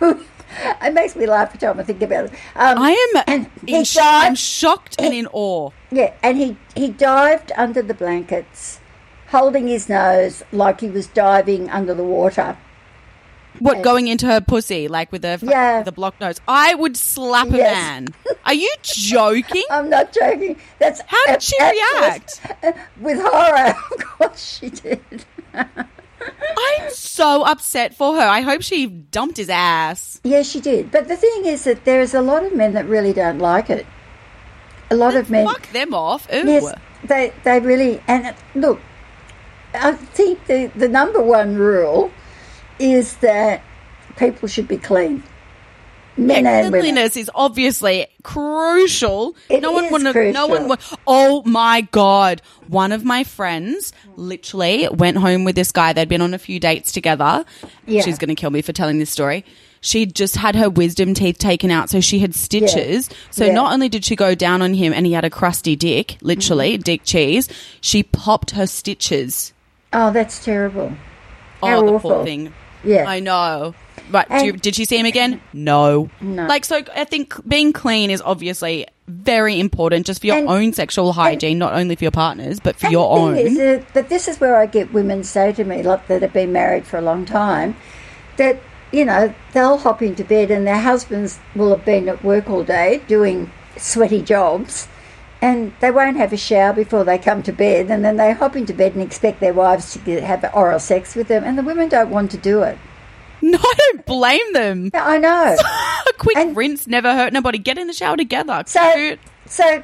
it 0.82 0.94
makes 0.94 1.16
me 1.16 1.26
laugh 1.26 1.48
every 1.48 1.58
time 1.58 1.78
I 1.80 1.82
think 1.82 2.02
about 2.02 2.26
it. 2.26 2.32
Um, 2.54 2.78
I 2.78 2.90
am 3.16 3.22
and 3.26 3.50
in 3.66 3.74
he 3.78 3.84
sh- 3.84 3.98
I'm 4.00 4.34
shocked 4.34 4.96
and 4.98 5.12
in 5.14 5.26
awe. 5.32 5.70
yeah, 5.90 6.12
and 6.22 6.36
he, 6.36 6.56
he 6.74 6.88
dived 6.88 7.52
under 7.56 7.82
the 7.82 7.94
blankets, 7.94 8.80
holding 9.28 9.68
his 9.68 9.88
nose 9.88 10.42
like 10.52 10.80
he 10.80 10.88
was 10.88 11.06
diving 11.06 11.68
under 11.70 11.94
the 11.94 12.04
water. 12.04 12.56
What 13.58 13.82
going 13.82 14.06
into 14.06 14.26
her 14.26 14.42
pussy 14.42 14.86
like 14.86 15.10
with 15.10 15.24
a 15.24 15.38
Yeah. 15.42 15.78
with 15.78 15.88
a 15.88 15.92
blocked 15.92 16.20
nose? 16.20 16.40
I 16.46 16.74
would 16.74 16.94
slap 16.94 17.48
a 17.48 17.56
Yes. 17.56 17.72
man. 17.74 18.08
Are 18.44 18.52
you 18.52 18.70
joking? 18.82 19.62
I'm 19.70 19.88
not 19.88 20.12
joking. 20.12 20.58
That's 20.78 21.00
How 21.06 21.24
did 21.26 21.42
she 21.42 21.56
react? 21.62 22.40
was- 22.62 22.74
With 23.00 23.18
horror, 23.22 23.74
of 23.94 24.04
course 24.04 24.58
she 24.60 24.68
did. 24.68 25.24
I'm 26.58 26.90
so 26.90 27.44
upset 27.44 27.94
for 27.94 28.14
her. 28.16 28.26
I 28.26 28.40
hope 28.40 28.62
she 28.62 28.86
dumped 28.86 29.36
his 29.36 29.48
ass. 29.48 30.20
Yeah, 30.24 30.42
she 30.42 30.60
did. 30.60 30.90
But 30.90 31.08
the 31.08 31.16
thing 31.16 31.46
is 31.46 31.64
that 31.64 31.84
there's 31.84 32.14
a 32.14 32.20
lot 32.20 32.44
of 32.44 32.54
men 32.54 32.72
that 32.74 32.86
really 32.86 33.12
don't 33.12 33.38
like 33.38 33.70
it. 33.70 33.86
A 34.90 34.96
lot 34.96 35.16
of 35.16 35.30
men. 35.30 35.46
Fuck 35.46 35.70
them 35.72 35.94
off. 35.94 36.28
Yes, 36.30 36.74
they 37.04 37.32
they 37.44 37.60
really 37.60 38.00
and 38.06 38.34
look. 38.54 38.80
I 39.74 39.92
think 39.92 40.46
the 40.46 40.70
the 40.76 40.88
number 40.88 41.20
one 41.22 41.56
rule 41.56 42.10
is 42.78 43.16
that 43.18 43.62
people 44.16 44.48
should 44.48 44.68
be 44.68 44.78
clean. 44.78 45.22
Yeah, 46.18 46.68
cleanliness 46.70 47.16
is 47.16 47.30
obviously 47.34 48.06
crucial. 48.22 49.36
It 49.48 49.60
no 49.62 49.72
one 49.72 49.90
would. 49.90 50.02
No 50.32 50.46
one 50.46 50.68
would. 50.68 50.78
Oh 51.06 51.42
my 51.44 51.82
god! 51.90 52.40
One 52.68 52.92
of 52.92 53.04
my 53.04 53.22
friends 53.24 53.92
literally 54.16 54.88
went 54.90 55.18
home 55.18 55.44
with 55.44 55.56
this 55.56 55.72
guy. 55.72 55.92
They'd 55.92 56.08
been 56.08 56.22
on 56.22 56.32
a 56.34 56.38
few 56.38 56.58
dates 56.58 56.90
together. 56.92 57.44
Yeah. 57.86 58.02
She's 58.02 58.18
going 58.18 58.28
to 58.28 58.34
kill 58.34 58.50
me 58.50 58.62
for 58.62 58.72
telling 58.72 58.98
this 58.98 59.10
story. 59.10 59.44
She'd 59.82 60.14
just 60.14 60.36
had 60.36 60.56
her 60.56 60.68
wisdom 60.70 61.12
teeth 61.14 61.38
taken 61.38 61.70
out, 61.70 61.90
so 61.90 62.00
she 62.00 62.18
had 62.18 62.34
stitches. 62.34 63.08
So 63.30 63.44
Yeah. 63.44 63.52
not 63.52 63.72
only 63.72 63.88
did 63.88 64.04
she 64.04 64.16
go 64.16 64.34
down 64.34 64.62
on 64.62 64.74
him, 64.74 64.92
and 64.92 65.06
he 65.06 65.12
had 65.12 65.24
a 65.24 65.30
crusty 65.30 65.76
dick, 65.76 66.08
Mm-hmm. 66.08 66.26
literally 66.26 66.78
dick 66.78 67.02
cheese. 67.04 67.48
She 67.82 68.02
popped 68.02 68.52
her 68.52 68.66
stitches. 68.66 69.52
Oh, 69.92 70.10
that's 70.12 70.44
terrible. 70.44 70.92
Oh, 71.62 71.66
How 71.66 71.82
the 71.82 71.92
awful. 71.92 72.10
poor 72.10 72.24
thing. 72.24 72.52
Yeah. 72.84 73.04
I 73.06 73.20
know. 73.20 73.74
Right. 74.10 74.28
do 74.28 74.46
you, 74.46 74.52
did 74.52 74.74
she 74.76 74.84
see 74.84 74.98
him 74.98 75.06
again? 75.06 75.40
No. 75.52 76.10
No. 76.20 76.46
Like, 76.46 76.64
so 76.64 76.82
I 76.94 77.04
think 77.04 77.34
being 77.48 77.72
clean 77.72 78.10
is 78.10 78.22
obviously 78.22 78.86
very 79.08 79.58
important 79.60 80.06
just 80.06 80.20
for 80.20 80.26
your 80.26 80.36
And- 80.36 80.48
own 80.48 80.72
sexual 80.72 81.12
hygiene, 81.12 81.58
not 81.58 81.72
only 81.74 81.96
for 81.96 82.04
your 82.04 82.10
partners, 82.10 82.60
but 82.60 82.76
for 82.76 82.86
And 82.86 82.92
your 82.92 83.10
own. 83.18 83.36
Is 83.36 83.56
that, 83.56 83.84
but 83.94 84.08
this 84.08 84.28
is 84.28 84.40
where 84.40 84.56
I 84.56 84.66
get 84.66 84.92
women 84.92 85.24
say 85.24 85.52
to 85.52 85.64
me, 85.64 85.82
like 85.82 86.06
that 86.08 86.22
have 86.22 86.32
been 86.32 86.52
married 86.52 86.86
for 86.86 86.98
a 86.98 87.02
long 87.02 87.24
time, 87.24 87.76
that 88.36 88.58
you 88.92 89.04
know 89.04 89.34
they'll 89.52 89.78
hop 89.78 90.02
into 90.02 90.24
bed 90.24 90.50
and 90.50 90.66
their 90.66 90.78
husbands 90.78 91.38
will 91.54 91.70
have 91.70 91.84
been 91.84 92.08
at 92.08 92.24
work 92.24 92.48
all 92.48 92.62
day 92.64 93.00
doing 93.08 93.50
sweaty 93.76 94.22
jobs, 94.22 94.88
and 95.42 95.72
they 95.80 95.90
won't 95.90 96.16
have 96.16 96.32
a 96.32 96.36
shower 96.36 96.72
before 96.72 97.04
they 97.04 97.18
come 97.18 97.42
to 97.44 97.52
bed, 97.52 97.90
and 97.90 98.04
then 98.04 98.16
they 98.16 98.32
hop 98.32 98.56
into 98.56 98.72
bed 98.72 98.94
and 98.94 99.02
expect 99.02 99.40
their 99.40 99.52
wives 99.52 99.92
to 99.92 99.98
get, 100.00 100.22
have 100.22 100.48
oral 100.54 100.78
sex 100.78 101.14
with 101.14 101.28
them, 101.28 101.44
and 101.44 101.58
the 101.58 101.62
women 101.62 101.88
don't 101.88 102.10
want 102.10 102.30
to 102.30 102.36
do 102.38 102.62
it. 102.62 102.78
No, 103.42 103.58
I 103.58 103.74
don't 103.92 104.06
blame 104.06 104.52
them. 104.54 104.90
I 104.94 105.18
know. 105.18 105.56
A 106.08 106.12
quick 106.14 106.36
And- 106.36 106.56
rinse 106.56 106.86
never 106.86 107.12
hurt 107.14 107.32
nobody. 107.32 107.58
Get 107.58 107.78
in 107.78 107.86
the 107.86 107.92
shower 107.92 108.16
together. 108.16 108.64
So, 108.66 108.92
Cute. 108.94 109.18
so 109.46 109.82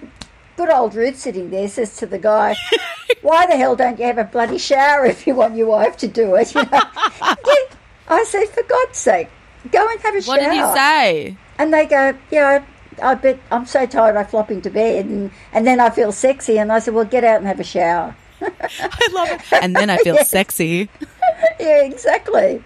good 0.57 0.71
old 0.71 0.95
Ruth 0.95 1.19
sitting 1.19 1.51
there 1.51 1.69
says 1.69 1.97
to 1.99 2.07
the 2.07 2.19
guy, 2.19 2.57
"Why 3.23 3.47
the 3.47 3.57
hell 3.57 3.77
don't 3.77 3.99
you 3.99 4.07
have 4.07 4.19
a 4.19 4.25
bloody 4.25 4.59
shower 4.59 5.05
if 5.07 5.27
you 5.27 5.35
want 5.35 5.57
your 5.57 5.67
wife 5.69 5.97
to 5.99 6.09
do 6.09 6.35
it?" 6.37 6.55
You 6.55 6.63
know? 6.63 6.81
I 8.09 8.25
said, 8.25 8.49
"For 8.49 8.63
God's 8.63 8.99
sake, 8.99 9.29
go 9.71 9.87
and 9.89 10.01
have 10.01 10.15
a 10.15 10.17
What 10.23 10.25
shower." 10.25 10.37
What 10.37 10.41
did 10.41 10.53
he 10.55 10.75
say? 10.75 11.37
And 11.59 11.73
they 11.73 11.87
go, 11.87 12.15
"Yeah, 12.31 12.65
I 13.03 13.15
bet 13.15 13.39
I'm 13.51 13.67
so 13.67 13.87
tired 13.87 14.17
I 14.17 14.25
flop 14.25 14.51
into 14.51 14.71
bed, 14.71 15.07
and 15.07 15.31
and 15.53 15.67
then 15.67 15.79
I 15.81 15.91
feel 15.91 16.11
sexy." 16.13 16.59
And 16.59 16.73
I 16.73 16.79
said, 16.79 16.95
"Well, 16.95 17.05
get 17.05 17.23
out 17.25 17.37
and 17.39 17.47
have 17.47 17.61
a 17.61 17.65
shower." 17.65 18.17
I 18.41 19.09
love 19.13 19.29
it. 19.31 19.41
And 19.63 19.77
then 19.77 19.89
I 19.89 19.99
feel 19.99 20.17
Yes. 20.17 20.31
sexy. 20.31 20.89
yeah, 21.61 21.83
exactly. 21.85 22.63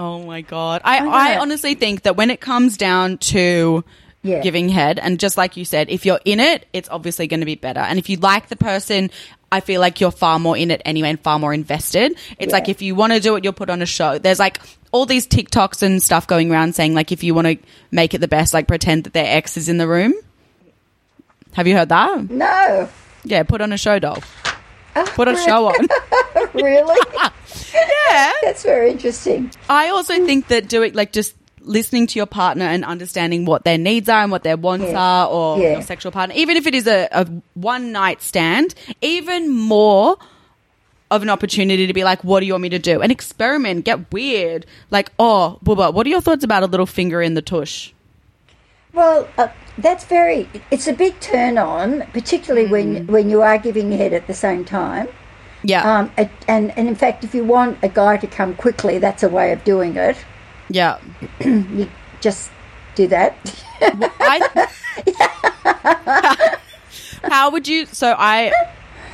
Oh 0.00 0.22
my 0.24 0.40
god. 0.40 0.80
I, 0.84 1.00
know. 1.00 1.10
I 1.10 1.38
honestly 1.38 1.74
think 1.74 2.02
that 2.02 2.16
when 2.16 2.30
it 2.30 2.40
comes 2.40 2.76
down 2.78 3.18
to 3.18 3.84
Yeah. 4.22 4.40
giving 4.40 4.68
head, 4.70 4.98
and 4.98 5.20
just 5.20 5.36
like 5.36 5.56
you 5.58 5.64
said, 5.64 5.90
if 5.90 6.06
you're 6.06 6.20
in 6.24 6.40
it, 6.40 6.66
it's 6.72 6.88
obviously 6.88 7.26
going 7.26 7.40
to 7.40 7.46
be 7.46 7.54
better. 7.54 7.80
And 7.80 7.98
if 7.98 8.08
you 8.08 8.16
like 8.16 8.48
the 8.48 8.56
person, 8.56 9.10
I 9.52 9.60
feel 9.60 9.80
like 9.80 10.00
you're 10.00 10.10
far 10.10 10.38
more 10.38 10.56
in 10.56 10.70
it 10.70 10.80
anyway 10.84 11.10
and 11.10 11.20
far 11.20 11.38
more 11.38 11.52
invested. 11.52 12.12
It's 12.38 12.50
Yeah. 12.50 12.52
like 12.52 12.68
if 12.68 12.80
you 12.82 12.94
want 12.94 13.12
to 13.12 13.20
do 13.20 13.36
it, 13.36 13.44
you'll 13.44 13.52
put 13.52 13.68
on 13.68 13.82
a 13.82 13.86
show. 13.86 14.16
There's 14.18 14.38
like 14.38 14.58
all 14.92 15.06
these 15.06 15.26
TikToks 15.26 15.82
and 15.82 16.02
stuff 16.02 16.26
going 16.26 16.50
around 16.50 16.74
saying 16.74 16.94
like 16.94 17.12
if 17.12 17.22
you 17.22 17.34
want 17.34 17.46
to 17.48 17.58
make 17.90 18.14
it 18.14 18.18
the 18.22 18.28
best, 18.28 18.54
like 18.54 18.66
pretend 18.68 19.04
that 19.04 19.12
their 19.12 19.26
ex 19.36 19.56
is 19.56 19.68
in 19.68 19.76
the 19.78 19.86
room. 19.88 20.14
Have 21.54 21.66
you 21.66 21.76
heard 21.76 21.88
that? 21.90 22.30
No, 22.30 22.88
Yeah, 23.24 23.42
put 23.42 23.60
on 23.60 23.72
a 23.72 23.76
show 23.78 23.98
doll. 23.98 24.22
Oh 24.96 25.04
put 25.14 25.28
a 25.28 25.36
show 25.36 25.66
on. 25.68 25.86
really, 26.54 26.98
yeah. 27.74 28.32
that's 28.42 28.62
very 28.62 28.90
interesting. 28.90 29.50
I 29.68 29.88
also 29.88 30.14
think 30.26 30.48
that 30.48 30.68
doing 30.68 30.94
like 30.94 31.12
just 31.12 31.34
listening 31.62 32.06
to 32.08 32.18
your 32.18 32.26
partner 32.26 32.64
and 32.64 32.84
understanding 32.84 33.44
what 33.44 33.64
their 33.64 33.78
needs 33.78 34.08
are 34.08 34.22
and 34.22 34.32
what 34.32 34.42
their 34.42 34.56
wants 34.56 34.86
Yeah. 34.86 34.98
are 35.00 35.28
or 35.28 35.58
Yeah. 35.58 35.72
your 35.72 35.82
sexual 35.82 36.10
partner, 36.12 36.34
even 36.36 36.56
if 36.56 36.66
it 36.66 36.74
is 36.74 36.86
a, 36.86 37.08
a 37.12 37.26
one 37.54 37.92
night 37.92 38.22
stand, 38.22 38.74
even 39.02 39.50
more 39.50 40.16
of 41.10 41.22
an 41.22 41.28
opportunity 41.28 41.86
to 41.86 41.92
be 41.92 42.04
like, 42.04 42.22
what 42.24 42.40
do 42.40 42.46
you 42.46 42.52
want 42.54 42.62
me 42.62 42.68
to 42.70 42.78
do? 42.78 43.02
And 43.02 43.10
experiment, 43.12 43.84
get 43.84 44.12
weird. 44.12 44.64
Like, 44.90 45.10
oh, 45.18 45.58
Bubba, 45.64 45.92
what 45.92 46.06
are 46.06 46.10
your 46.10 46.20
thoughts 46.20 46.44
about 46.44 46.62
a 46.62 46.66
little 46.66 46.86
finger 46.86 47.20
in 47.20 47.34
the 47.34 47.42
tush? 47.42 47.92
Well, 48.92 49.28
uh, 49.36 49.48
that's 49.78 50.04
very. 50.04 50.48
It's 50.70 50.88
a 50.88 50.92
big 50.92 51.18
turn 51.20 51.58
on, 51.58 52.02
particularly 52.12 52.66
when 52.68 53.06
when 53.06 53.30
you 53.30 53.40
are 53.42 53.56
giving 53.58 53.92
head 53.92 54.12
at 54.12 54.26
the 54.26 54.34
same 54.34 54.64
time. 54.64 55.08
Yeah. 55.62 55.98
Um, 55.98 56.10
and 56.48 56.70
and 56.76 56.88
in 56.88 56.94
fact, 56.94 57.24
if 57.24 57.34
you 57.34 57.44
want 57.44 57.78
a 57.82 57.88
guy 57.88 58.16
to 58.16 58.26
come 58.26 58.54
quickly, 58.54 58.98
that's 58.98 59.22
a 59.22 59.28
way 59.28 59.52
of 59.52 59.62
doing 59.64 59.96
it. 59.96 60.16
yeah. 60.68 60.98
You 61.44 61.88
just 62.20 62.50
do 62.94 63.06
that. 63.08 63.34
I, 63.80 64.68
how 67.24 67.50
would 67.50 67.68
you? 67.68 67.86
So 67.86 68.14
I, 68.18 68.52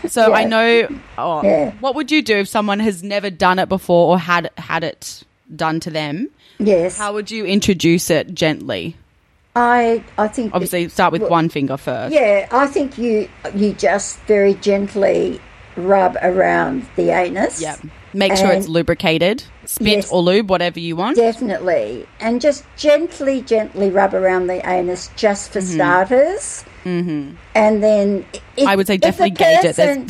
so 0.08 0.32
I 0.32 0.44
know. 0.44 0.88
Oh, 1.18 1.42
Yeah. 1.42 1.72
What 1.80 1.94
would 1.94 2.10
you 2.10 2.22
do 2.22 2.36
if 2.36 2.48
someone 2.48 2.78
has 2.80 3.02
never 3.02 3.30
done 3.30 3.58
it 3.58 3.68
before 3.68 4.10
or 4.10 4.18
had 4.18 4.50
had 4.58 4.84
it 4.84 5.24
done 5.54 5.80
to 5.80 5.90
them? 5.90 6.28
yes, 6.58 6.96
How 6.98 7.12
would 7.12 7.30
you 7.30 7.44
introduce 7.44 8.10
it 8.10 8.34
gently? 8.34 8.96
I 9.54 10.04
I 10.18 10.28
think 10.28 10.54
Obviously, 10.54 10.88
start 10.88 11.12
with 11.12 11.22
Well, 11.22 11.30
one 11.30 11.48
finger 11.48 11.76
first. 11.76 12.14
Yeah, 12.14 12.46
I 12.50 12.66
think 12.66 12.98
you 12.98 13.28
you 13.54 13.72
just 13.72 14.18
very 14.20 14.54
gently 14.54 15.40
rub 15.76 16.16
around 16.22 16.86
the 16.96 17.10
anus. 17.10 17.60
Yeah. 17.60 17.76
Make 18.14 18.34
sure 18.36 18.50
it's 18.50 18.66
lubricated. 18.68 19.44
Spit 19.66 19.86
Yes. 19.88 20.10
or 20.12 20.22
lube, 20.22 20.48
whatever 20.48 20.80
you 20.80 20.96
want. 20.96 21.16
Definitely, 21.16 22.06
and 22.20 22.40
just 22.40 22.64
gently, 22.76 23.42
gently 23.42 23.90
rub 23.90 24.14
around 24.14 24.46
the 24.46 24.66
anus, 24.68 25.10
just 25.16 25.52
for 25.52 25.60
starters. 25.60 26.64
Mm-hmm. 26.84 27.34
And 27.54 27.82
then, 27.82 28.24
if, 28.56 28.66
I 28.66 28.76
would 28.76 28.86
say 28.86 28.96
definitely 28.96 29.30
gauge 29.30 29.64
it. 29.64 29.76
person- 29.76 30.06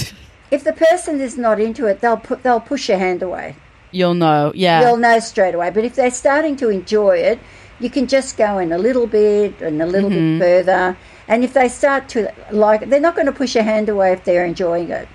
If 0.51 0.63
the 0.63 0.73
person 0.73 1.21
is 1.21 1.37
not 1.37 1.59
into 1.59 1.87
it, 1.87 2.01
they'll 2.01 2.17
put 2.19 2.43
they'll 2.45 2.61
push 2.61 2.89
your 2.89 2.99
hand 2.99 3.23
away. 3.23 3.57
You'll 3.91 4.15
know. 4.15 4.53
Yeah. 4.55 4.83
You'll 4.83 4.99
know 4.99 5.19
straight 5.19 5.55
away. 5.55 5.71
But 5.71 5.85
if 5.85 5.97
they're 5.97 6.11
starting 6.11 6.55
to 6.57 6.69
enjoy 6.69 7.17
it, 7.19 7.41
you 7.81 7.91
can 7.91 8.07
just 8.07 8.37
go 8.37 8.59
in 8.59 8.71
a 8.73 8.79
little 8.79 9.07
bit 9.09 9.61
and 9.63 9.83
a 9.83 9.87
little 9.87 10.11
Mm-hmm. 10.11 10.39
bit 10.39 10.45
further. 10.67 10.97
And 11.29 11.43
if 11.43 11.55
they 11.55 11.69
start 11.69 12.09
to 12.11 12.33
like 12.53 12.83
it, 12.83 12.91
they're 12.91 13.01
not 13.01 13.17
going 13.17 13.27
to 13.27 13.33
push 13.33 13.55
your 13.57 13.65
hand 13.65 13.89
away 13.89 14.13
if 14.13 14.23
they're 14.25 14.45
enjoying 14.45 14.91
it. 14.91 15.09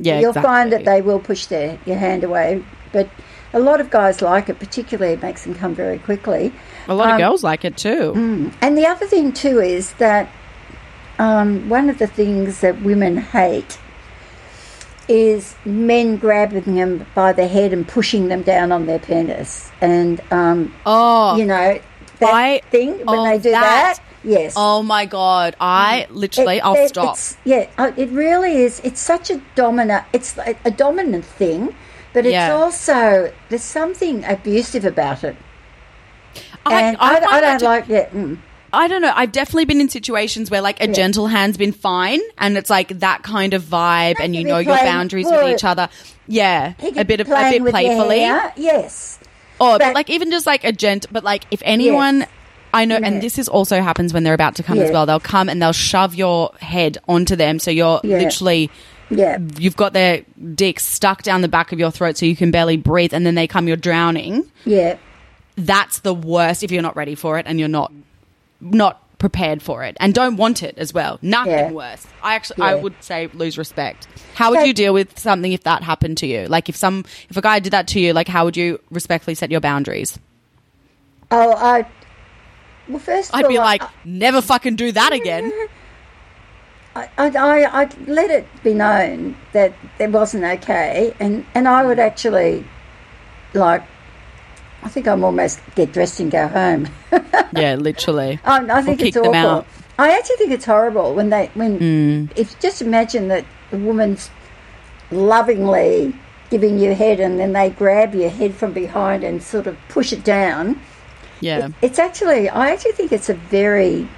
Yeah. 0.00 0.20
You'll 0.20 0.32
find 0.32 0.72
that 0.72 0.84
they 0.84 1.00
will 1.02 1.20
push 1.20 1.46
their 1.46 1.78
your 1.86 1.96
hand 1.96 2.24
away. 2.24 2.64
But 2.92 3.08
a 3.52 3.60
lot 3.60 3.80
of 3.80 3.90
guys 3.90 4.20
like 4.22 4.48
it, 4.48 4.58
particularly 4.58 5.12
it 5.14 5.22
makes 5.22 5.44
them 5.44 5.54
come 5.54 5.74
very 5.74 5.98
quickly. 5.98 6.52
A 6.88 6.94
lot 6.94 7.08
of 7.08 7.14
um, 7.14 7.20
girls 7.20 7.42
like 7.44 7.64
it 7.64 7.76
too. 7.76 8.52
And 8.60 8.76
the 8.78 8.86
other 8.86 9.06
thing 9.06 9.32
too 9.32 9.60
is 9.60 9.92
that 9.94 10.28
um, 11.18 11.68
one 11.68 11.88
of 11.90 11.98
the 11.98 12.06
things 12.06 12.60
that 12.60 12.82
women 12.82 13.16
hate 13.18 13.78
is 15.08 15.54
men 15.64 16.16
grabbing 16.16 16.74
them 16.76 17.06
by 17.14 17.32
the 17.32 17.48
head 17.48 17.72
and 17.72 17.86
pushing 17.86 18.28
them 18.28 18.42
down 18.42 18.70
on 18.72 18.86
their 18.86 18.98
penis. 19.00 19.70
And 19.80 20.20
um, 20.30 20.72
Oh. 20.86 21.36
you 21.36 21.44
know 21.44 21.80
that 22.20 22.34
I- 22.34 22.60
thing 22.70 22.98
when 23.04 23.18
oh, 23.18 23.24
they 23.24 23.38
do 23.38 23.50
that. 23.50 23.98
that. 23.98 24.00
Yes. 24.22 24.52
Oh 24.56 24.82
my 24.82 25.06
god! 25.06 25.56
I 25.60 26.06
literally, 26.10 26.58
It- 26.58 26.64
I'll 26.64 26.74
it- 26.74 26.88
stop. 26.90 27.14
it's- 27.16 27.36
yeah, 27.44 27.66
it 27.96 28.10
really 28.10 28.62
is. 28.62 28.80
It's 28.84 29.00
such 29.00 29.30
a 29.30 29.40
dominant. 29.54 30.04
It's 30.12 30.34
a 30.64 30.70
dominant 30.70 31.24
thing, 31.24 31.74
but 32.12 32.26
it's 32.26 32.32
Yeah. 32.32 32.52
also 32.54 33.32
there's 33.48 33.62
something 33.62 34.24
abusive 34.24 34.84
about 34.84 35.24
it. 35.24 35.36
I, 36.66 36.82
And 36.82 36.96
I, 37.00 37.14
I, 37.14 37.36
I, 37.36 37.40
don't 37.40 37.62
like 37.62 37.86
that. 37.88 38.12
Mm. 38.12 38.38
I 38.72 38.86
don't 38.86 39.02
know. 39.02 39.12
I've 39.14 39.32
definitely 39.32 39.64
been 39.64 39.80
in 39.80 39.88
situations 39.88 40.50
where 40.50 40.60
like 40.60 40.80
a 40.82 40.86
gentle 40.86 41.26
hand's 41.26 41.56
been 41.56 41.72
fine, 41.72 42.20
and 42.38 42.56
it's 42.58 42.70
like 42.70 42.88
that 43.00 43.22
kind 43.22 43.54
of 43.54 43.62
vibe, 43.62 44.16
and 44.20 44.36
you 44.36 44.44
know 44.44 44.58
your 44.58 44.76
boundaries 44.76 45.26
well, 45.26 45.44
with 45.44 45.54
each 45.54 45.64
other. 45.64 45.88
Yeah, 46.28 46.74
a 46.96 47.04
bit 47.04 47.20
of 47.20 47.28
a 47.28 47.50
bit 47.50 47.64
playfully. 47.66 48.20
Yes. 48.56 49.18
Or 49.58 49.72
but 49.72 49.78
But- 49.80 49.94
like 49.94 50.10
even 50.10 50.30
just 50.30 50.46
like 50.46 50.64
a 50.64 50.72
gent, 50.72 51.06
but 51.10 51.24
like 51.24 51.44
if 51.50 51.62
anyone, 51.64 52.26
I 52.72 52.84
know, 52.84 52.98
Yeah. 52.98 53.06
and 53.06 53.22
this 53.22 53.38
is 53.38 53.48
also 53.48 53.80
happens 53.82 54.12
when 54.14 54.22
they're 54.22 54.34
about 54.34 54.54
to 54.56 54.62
come 54.62 54.78
as 54.78 54.90
well. 54.90 55.06
They'll 55.06 55.20
come 55.20 55.48
and 55.48 55.60
they'll 55.60 55.72
shove 55.72 56.14
your 56.14 56.52
head 56.60 56.98
onto 57.08 57.36
them, 57.36 57.58
so 57.58 57.70
you're 57.70 58.00
Yeah. 58.04 58.18
literally 58.18 58.70
Yeah. 59.10 59.38
you've 59.58 59.76
got 59.76 59.92
their 59.92 60.22
dick 60.54 60.78
stuck 60.78 61.22
down 61.22 61.40
the 61.42 61.48
back 61.48 61.72
of 61.72 61.78
your 61.78 61.90
throat, 61.90 62.16
so 62.16 62.26
you 62.26 62.36
can 62.36 62.50
barely 62.50 62.76
breathe, 62.76 63.12
and 63.12 63.26
then 63.26 63.34
they 63.34 63.46
come, 63.46 63.66
you're 63.66 63.76
drowning. 63.76 64.44
Yeah. 64.64 64.96
That's 65.56 65.98
the 65.98 66.14
worst 66.14 66.62
if 66.62 66.70
you're 66.70 66.80
not 66.82 66.96
ready 66.96 67.14
for 67.14 67.38
it 67.38 67.46
and 67.48 67.58
you're 67.58 67.68
not 67.68 67.92
not 68.60 69.02
prepared 69.18 69.60
for 69.62 69.82
it 69.84 69.96
and 70.00 70.14
don't 70.14 70.36
want 70.36 70.62
it 70.62 70.74
as 70.78 70.94
well. 70.94 71.18
Nothing 71.20 71.52
Yeah. 71.52 71.70
worse. 71.70 72.06
I 72.22 72.34
actually 72.34 72.62
I 72.62 72.74
would 72.74 72.94
say 73.00 73.28
lose 73.34 73.58
respect. 73.58 74.06
How 74.34 74.50
would 74.50 74.66
you 74.66 74.72
deal 74.72 74.94
with 74.94 75.18
something 75.18 75.52
if 75.52 75.62
that 75.64 75.82
happened 75.82 76.16
to 76.18 76.26
you? 76.26 76.46
Like 76.46 76.68
if 76.70 76.76
some 76.76 77.04
if 77.28 77.36
a 77.36 77.42
guy 77.42 77.58
did 77.58 77.72
that 77.72 77.86
to 77.88 78.00
you, 78.00 78.12
like 78.14 78.28
how 78.28 78.44
would 78.46 78.56
you 78.56 78.80
respectfully 78.90 79.34
set 79.34 79.50
your 79.50 79.60
boundaries? 79.60 80.18
Oh, 81.30 81.52
I. 81.56 81.84
Well, 82.90 82.98
first 82.98 83.34
I'd 83.34 83.44
all, 83.44 83.50
be 83.50 83.58
I- 83.58 83.64
like, 83.64 83.82
never 84.04 84.40
fucking 84.42 84.76
do 84.76 84.92
that 84.92 85.12
again. 85.12 85.52
I, 86.96 87.08
I, 87.18 87.28
I, 87.28 87.80
I'd 87.82 88.08
let 88.08 88.30
it 88.30 88.46
be 88.64 88.74
known 88.74 89.36
that 89.52 89.72
it 90.00 90.10
wasn't 90.10 90.42
okay, 90.44 91.14
and, 91.20 91.46
and 91.54 91.68
I 91.68 91.86
would 91.86 92.00
actually, 92.00 92.64
like, 93.54 93.82
I 94.82 94.88
think 94.88 95.06
I'm 95.06 95.22
almost 95.22 95.60
get 95.76 95.92
dressed 95.92 96.18
and 96.18 96.32
go 96.32 96.48
home. 96.48 96.88
yeah, 97.52 97.76
literally. 97.76 98.40
I, 98.44 98.78
I 98.78 98.82
think 98.82 99.00
Or 99.02 99.04
it's 99.06 99.16
awful. 99.16 99.66
I 99.98 100.16
actually 100.16 100.36
think 100.36 100.50
it's 100.52 100.64
horrible 100.64 101.14
when 101.14 101.28
they 101.30 101.50
when 101.54 101.78
Mm. 101.78 102.32
if 102.34 102.58
just 102.60 102.80
imagine 102.80 103.28
that 103.28 103.44
a 103.70 103.76
woman's 103.76 104.30
lovingly 105.10 106.14
giving 106.48 106.78
you 106.78 106.94
head 106.94 107.20
and 107.20 107.38
then 107.38 107.52
they 107.52 107.70
grab 107.70 108.14
your 108.14 108.30
head 108.30 108.54
from 108.54 108.72
behind 108.72 109.22
and 109.22 109.42
sort 109.42 109.66
of 109.66 109.76
push 109.88 110.12
it 110.12 110.24
down. 110.24 110.80
Yeah. 111.40 111.68
It's 111.82 111.98
actually 111.98 112.48
I 112.48 112.70
actually 112.70 112.92
think 112.92 113.12
it's 113.12 113.28
a 113.28 113.34
very 113.34 114.08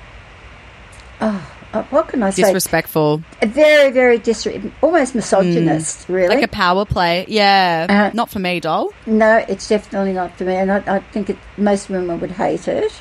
oh, 1.21 1.53
uh, 1.73 1.83
what 1.85 2.09
can 2.09 2.23
I 2.23 2.31
say? 2.31 2.43
Disrespectful. 2.43 3.23
a 3.41 3.47
very 3.47 3.91
very 3.91 4.19
dis 4.19 4.47
almost 4.83 5.15
misogynist 5.15 6.09
really. 6.09 6.35
Mm. 6.35 6.41
Like 6.41 6.45
a 6.45 6.49
power 6.49 6.85
play. 6.85 7.25
Yeah. 7.29 7.87
Uh, 7.89 8.15
Not 8.15 8.31
for 8.31 8.39
me, 8.39 8.61
doll. 8.61 8.93
no, 9.07 9.45
it's 9.49 9.69
definitely 9.69 10.13
not 10.13 10.37
for 10.37 10.45
me, 10.45 10.55
and 10.55 10.71
I, 10.71 10.97
I 10.97 10.99
think 11.01 11.31
it, 11.31 11.39
most 11.57 11.89
women 11.89 12.21
would 12.21 12.33
hate 12.33 12.69
it. 12.69 12.93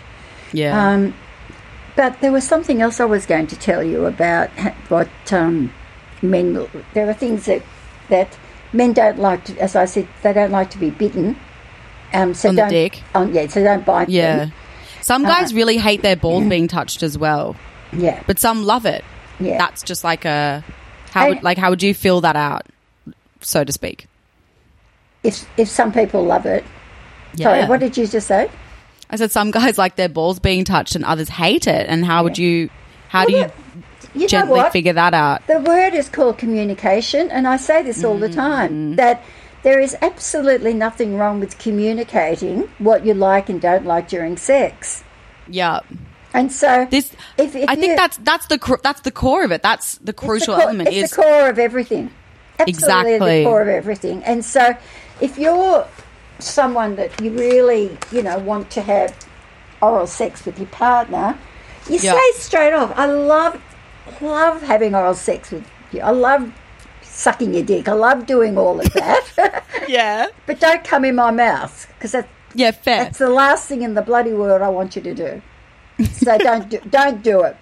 Yeah. 0.54 0.92
Um, 0.92 1.14
but 1.96 2.22
there 2.22 2.32
was 2.32 2.48
something 2.48 2.82
else 2.82 3.00
I 3.00 3.06
was 3.06 3.26
going 3.26 3.48
to 3.48 3.56
tell 3.58 3.84
you 3.84 4.06
about 4.06 4.50
what 4.88 5.10
um, 5.32 5.74
men. 6.22 6.68
There 6.94 7.10
are 7.10 7.14
things 7.14 7.46
that 7.46 7.64
that 8.10 8.38
men 8.72 8.94
don't 8.94 9.20
like 9.20 9.46
to, 9.46 9.58
as 9.60 9.76
I 9.76 9.86
said, 9.86 10.08
they 10.24 10.34
don't 10.34 10.52
like 10.52 10.70
to 10.72 10.78
be 10.78 10.90
bitten. 10.90 11.36
Um, 12.14 12.34
so 12.34 12.50
On 12.50 12.56
the 12.56 12.68
dick? 12.68 13.02
On, 13.16 13.34
yeah, 13.34 13.48
so 13.48 13.64
don't 13.64 13.86
bite 13.86 14.10
yeah. 14.10 14.38
them. 14.38 14.54
Some 15.02 15.24
guys 15.24 15.54
really 15.54 15.78
hate 15.78 16.02
their 16.02 16.16
balls 16.16 16.48
being 16.48 16.68
touched 16.68 17.02
as 17.04 17.18
well. 17.18 17.56
Yeah, 17.94 18.22
but 18.28 18.38
some 18.40 18.64
love 18.64 18.86
it. 18.86 19.04
yeah. 19.40 19.58
That's 19.58 19.82
just 19.84 20.04
like 20.04 20.26
a 20.26 20.64
how 21.12 21.30
would 21.30 21.44
like 21.44 21.58
how 21.58 21.70
would 21.72 21.82
you 21.84 21.94
fill 21.94 22.22
that 22.22 22.36
out, 22.36 22.66
so 23.42 23.64
to 23.64 23.72
speak? 23.72 24.08
if 25.24 25.48
if 25.58 25.68
some 25.70 25.92
people 25.92 26.24
love 26.24 26.46
it, 26.46 26.64
Sorry, 27.38 27.60
Yeah. 27.60 27.68
what 27.70 27.80
did 27.80 27.96
you 27.98 28.08
just 28.08 28.28
say? 28.28 28.50
I 29.10 29.16
said 29.18 29.32
some 29.32 29.52
guys 29.60 29.78
like 29.78 29.96
their 29.96 30.10
balls 30.10 30.40
being 30.40 30.64
touched 30.66 30.96
and 30.96 31.06
others 31.06 31.30
hate 31.30 31.68
it. 31.68 31.86
And 31.88 32.06
how 32.06 32.24
would 32.24 32.38
you, 32.38 32.70
how 33.10 33.26
do 33.26 33.34
Well, 33.34 33.42
you 33.44 33.82
You 34.14 34.22
know 34.22 34.28
gently 34.28 34.64
figure 34.72 34.94
that 34.94 35.14
out? 35.14 35.46
The 35.48 35.60
word 35.60 35.94
is 35.94 36.10
called 36.10 36.38
communication, 36.38 37.30
and 37.32 37.48
I 37.48 37.58
say 37.58 37.84
this 37.84 38.04
all 38.04 38.18
the 38.18 38.28
Mm-hmm. 38.28 38.36
time 38.40 38.96
that 38.98 39.24
there 39.64 39.80
is 39.80 39.96
absolutely 40.02 40.74
nothing 40.74 41.18
wrong 41.18 41.40
with 41.40 41.58
communicating 41.60 42.62
what 42.80 43.06
you 43.06 43.14
like 43.14 43.50
and 43.50 43.62
don't 43.62 43.86
like 43.86 44.08
during 44.08 44.38
sex. 44.38 45.04
Yeah. 45.48 45.82
And 46.34 46.52
so, 46.52 46.88
This, 46.90 47.12
if, 47.38 47.56
if 47.56 47.70
I 47.70 47.76
think 47.76 47.98
that's, 47.98 48.18
that's 48.18 48.46
the, 48.48 48.80
that's 48.84 49.02
the 49.02 49.12
core 49.12 49.44
of 49.44 49.52
it. 49.52 49.62
That's 49.62 49.98
the 49.98 50.14
crucial 50.14 50.56
the 50.56 50.62
core, 50.62 50.70
element 50.70 50.90
it's 50.90 51.12
is, 51.12 51.18
the 51.18 51.22
core 51.24 51.50
of 51.50 51.60
everything. 51.60 52.10
Absolutely 52.60 52.72
Exactly. 53.14 53.44
the 53.44 53.50
core 53.50 53.62
of 53.62 53.68
everything. 53.68 54.24
And 54.24 54.46
so, 54.46 54.76
if 55.20 55.38
you're 55.38 55.86
someone 56.40 56.96
that 56.96 57.20
you 57.22 57.32
really, 57.32 57.98
you 58.12 58.24
know, 58.24 58.38
want 58.40 58.70
to 58.72 58.82
have 58.82 59.16
oral 59.82 60.08
sex 60.08 60.46
with 60.46 60.58
your 60.58 60.68
partner, 60.70 61.38
you 61.90 61.98
Yeah. 62.00 62.14
say 62.14 62.32
straight 62.40 62.74
off, 62.74 62.94
"I 62.96 63.08
love, 63.08 63.62
love 64.22 64.62
having 64.62 64.96
oral 64.96 65.16
sex 65.16 65.52
with 65.52 65.68
you. 65.92 66.02
I 66.02 66.12
love 66.12 66.52
sucking 67.22 67.54
your 67.54 67.64
dick. 67.64 67.88
I 67.88 67.94
love 67.94 68.26
doing 68.26 68.58
all 68.58 68.80
of 68.80 68.92
that." 68.94 69.64
yeah. 69.88 70.28
but 70.46 70.60
don't 70.60 70.84
come 70.84 71.06
in 71.06 71.16
my 71.16 71.32
mouth 71.32 71.88
because 71.98 72.12
that, 72.14 72.28
Yeah, 72.56 72.72
fair. 72.72 73.04
that's 73.06 73.20
the 73.20 73.30
last 73.30 73.68
thing 73.68 73.82
in 73.84 73.94
the 73.94 74.02
bloody 74.02 74.34
world 74.34 74.62
I 74.62 74.70
want 74.70 74.96
you 74.96 75.02
to 75.04 75.14
do. 75.14 75.42
So 76.12 76.38
don't 76.50 76.70
do, 76.70 76.80
don't 76.90 77.22
do 77.24 77.42
it. 77.44 77.56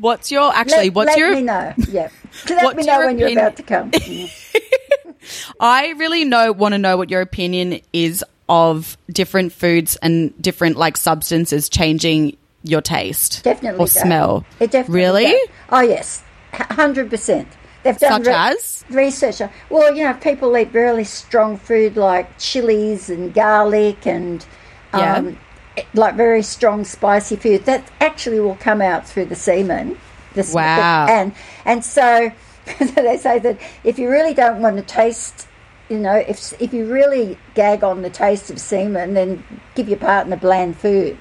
What's 0.00 0.30
your, 0.30 0.52
actually, 0.54 0.90
let, 0.90 0.94
what's 0.94 1.06
let 1.08 1.18
your, 1.18 1.30
Let 1.30 1.36
me 1.38 1.42
know. 1.42 1.74
Yeah, 1.90 2.08
let 2.48 2.76
me 2.76 2.84
know 2.84 3.06
when 3.06 3.18
you're 3.18 3.30
about 3.32 3.56
to 3.56 3.62
come. 3.62 3.90
Yeah. 4.06 4.26
I 5.60 5.88
really 5.96 6.24
know 6.24 6.52
want 6.52 6.72
to 6.74 6.78
know 6.78 6.96
what 6.96 7.10
your 7.10 7.20
opinion 7.20 7.80
is 7.92 8.24
of 8.48 8.96
different 9.10 9.52
foods 9.52 9.96
and 9.96 10.40
different 10.40 10.76
like 10.76 10.96
substances 10.96 11.68
changing 11.68 12.36
your 12.62 12.80
taste 12.80 13.44
Definitely 13.44 13.78
or 13.80 13.86
does. 13.86 13.92
smell. 14.00 14.44
It 14.60 14.70
definitely 14.70 15.00
really. 15.00 15.24
does. 15.24 15.48
Oh 15.70 15.80
yes, 15.80 16.22
hundred 16.52 17.10
percent. 17.10 17.48
They've 17.92 17.98
done 18.10 18.24
Such 18.24 18.32
as? 18.34 18.84
research. 18.90 19.40
Well, 19.70 19.94
you 19.94 20.04
know, 20.04 20.14
people 20.14 20.56
eat 20.56 20.70
really 20.72 21.04
strong 21.04 21.56
food 21.56 21.96
like 21.96 22.38
chilies 22.38 23.10
and 23.10 23.32
garlic 23.34 24.06
and 24.06 24.44
Yeah. 24.94 25.16
um, 25.16 25.38
like 25.94 26.14
very 26.16 26.42
strong 26.42 26.84
spicy 26.84 27.36
food. 27.36 27.64
That 27.64 27.84
actually 28.00 28.40
will 28.40 28.56
come 28.56 28.80
out 28.82 29.06
through 29.06 29.26
the 29.26 29.36
semen. 29.36 29.98
The 30.34 30.48
Wow. 30.52 31.06
And 31.08 31.32
and 31.64 31.84
so 31.84 32.30
they 32.94 33.16
say 33.16 33.38
that 33.38 33.58
if 33.84 33.98
you 33.98 34.08
really 34.10 34.34
don't 34.34 34.60
want 34.60 34.76
to 34.76 34.82
taste. 34.82 35.46
You 35.90 35.98
know, 35.98 36.16
if 36.16 36.52
if 36.60 36.74
you 36.74 36.84
really 36.84 37.38
gag 37.54 37.82
on 37.82 38.02
the 38.02 38.10
taste 38.10 38.50
of 38.50 38.60
semen, 38.60 39.14
then 39.14 39.42
give 39.74 39.88
your 39.88 39.96
partner 39.98 40.36
bland 40.36 40.76
food. 40.76 41.16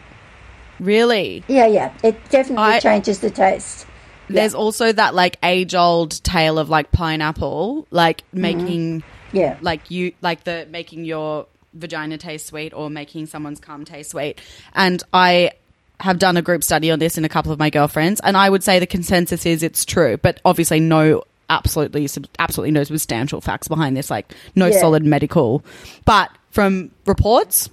Really? 0.80 1.42
Yeah, 1.48 1.68
yeah. 1.68 1.94
It 2.04 2.18
definitely 2.30 2.74
I- 2.74 2.80
changes 2.82 3.20
the 3.20 3.30
taste. 3.30 3.86
There's 4.30 4.54
also 4.54 4.92
that 4.92 5.16
like 5.16 5.38
age 5.44 5.74
old 5.76 6.22
tale 6.24 6.60
of 6.60 6.70
like 6.70 6.92
pineapple, 6.92 7.88
like 7.92 8.22
Mm-hmm. 8.32 8.42
making 8.42 9.04
Yeah. 9.32 9.58
like 9.62 9.90
you 9.92 10.14
like 10.22 10.44
the 10.44 10.68
making 10.70 11.06
your 11.06 11.48
vagina 11.74 12.18
taste 12.18 12.48
sweet 12.48 12.74
or 12.74 12.90
making 12.90 13.28
someone's 13.28 13.60
cum 13.60 13.86
taste 13.86 14.12
sweet. 14.12 14.40
And 14.74 15.02
I 15.14 15.52
have 16.00 16.20
done 16.20 16.38
a 16.38 16.42
group 16.42 16.64
study 16.64 16.92
on 16.92 17.00
this 17.00 17.18
in 17.18 17.26
a 17.26 17.30
couple 17.30 17.52
of 17.52 17.60
my 17.60 17.70
girlfriends, 17.70 18.20
and 18.24 18.38
I 18.38 18.50
would 18.50 18.64
say 18.64 18.80
the 18.80 18.86
consensus 18.88 19.46
is 19.46 19.64
it's 19.64 19.84
true, 19.86 20.18
but 20.18 20.40
obviously 20.46 20.80
no 20.80 21.24
absolutely 21.50 22.08
absolutely 22.40 22.72
no 22.72 22.84
substantial 22.84 23.40
facts 23.42 23.68
behind 23.68 23.96
this, 23.96 24.10
like 24.10 24.34
no 24.56 24.68
Yeah. 24.68 24.80
solid 24.80 25.04
medical. 25.06 25.64
But 26.06 26.30
from 26.52 26.92
reports, 27.06 27.70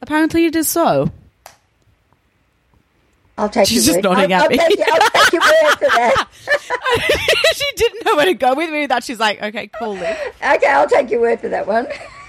apparently 0.00 0.46
it 0.46 0.56
is 0.56 0.68
so. 0.68 1.10
I'll 3.38 3.48
take 3.48 3.66
She's 3.66 3.84
just 3.86 3.96
word. 3.96 4.04
nodding 4.04 4.32
I'll, 4.32 4.42
at 4.42 4.44
I'll 4.44 4.48
me. 4.50 4.56
Take, 4.58 4.76
your- 4.78 4.86
I'll 4.92 5.10
take 5.10 5.32
your 5.32 5.42
word 5.42 5.74
for 5.78 5.86
that. 5.86 6.28
she 7.54 7.64
didn't 7.76 8.04
know 8.04 8.16
where 8.16 8.26
to 8.26 8.34
go 8.34 8.54
with 8.54 8.70
me 8.70 8.86
that. 8.86 9.02
She's 9.04 9.18
like, 9.18 9.42
okay, 9.42 9.68
cool. 9.68 9.94
Liv. 9.94 10.16
Okay, 10.42 10.66
I'll 10.68 10.88
take 10.88 11.10
your 11.10 11.20
word 11.22 11.40
for 11.40 11.48
that 11.48 11.66
one. 11.66 11.86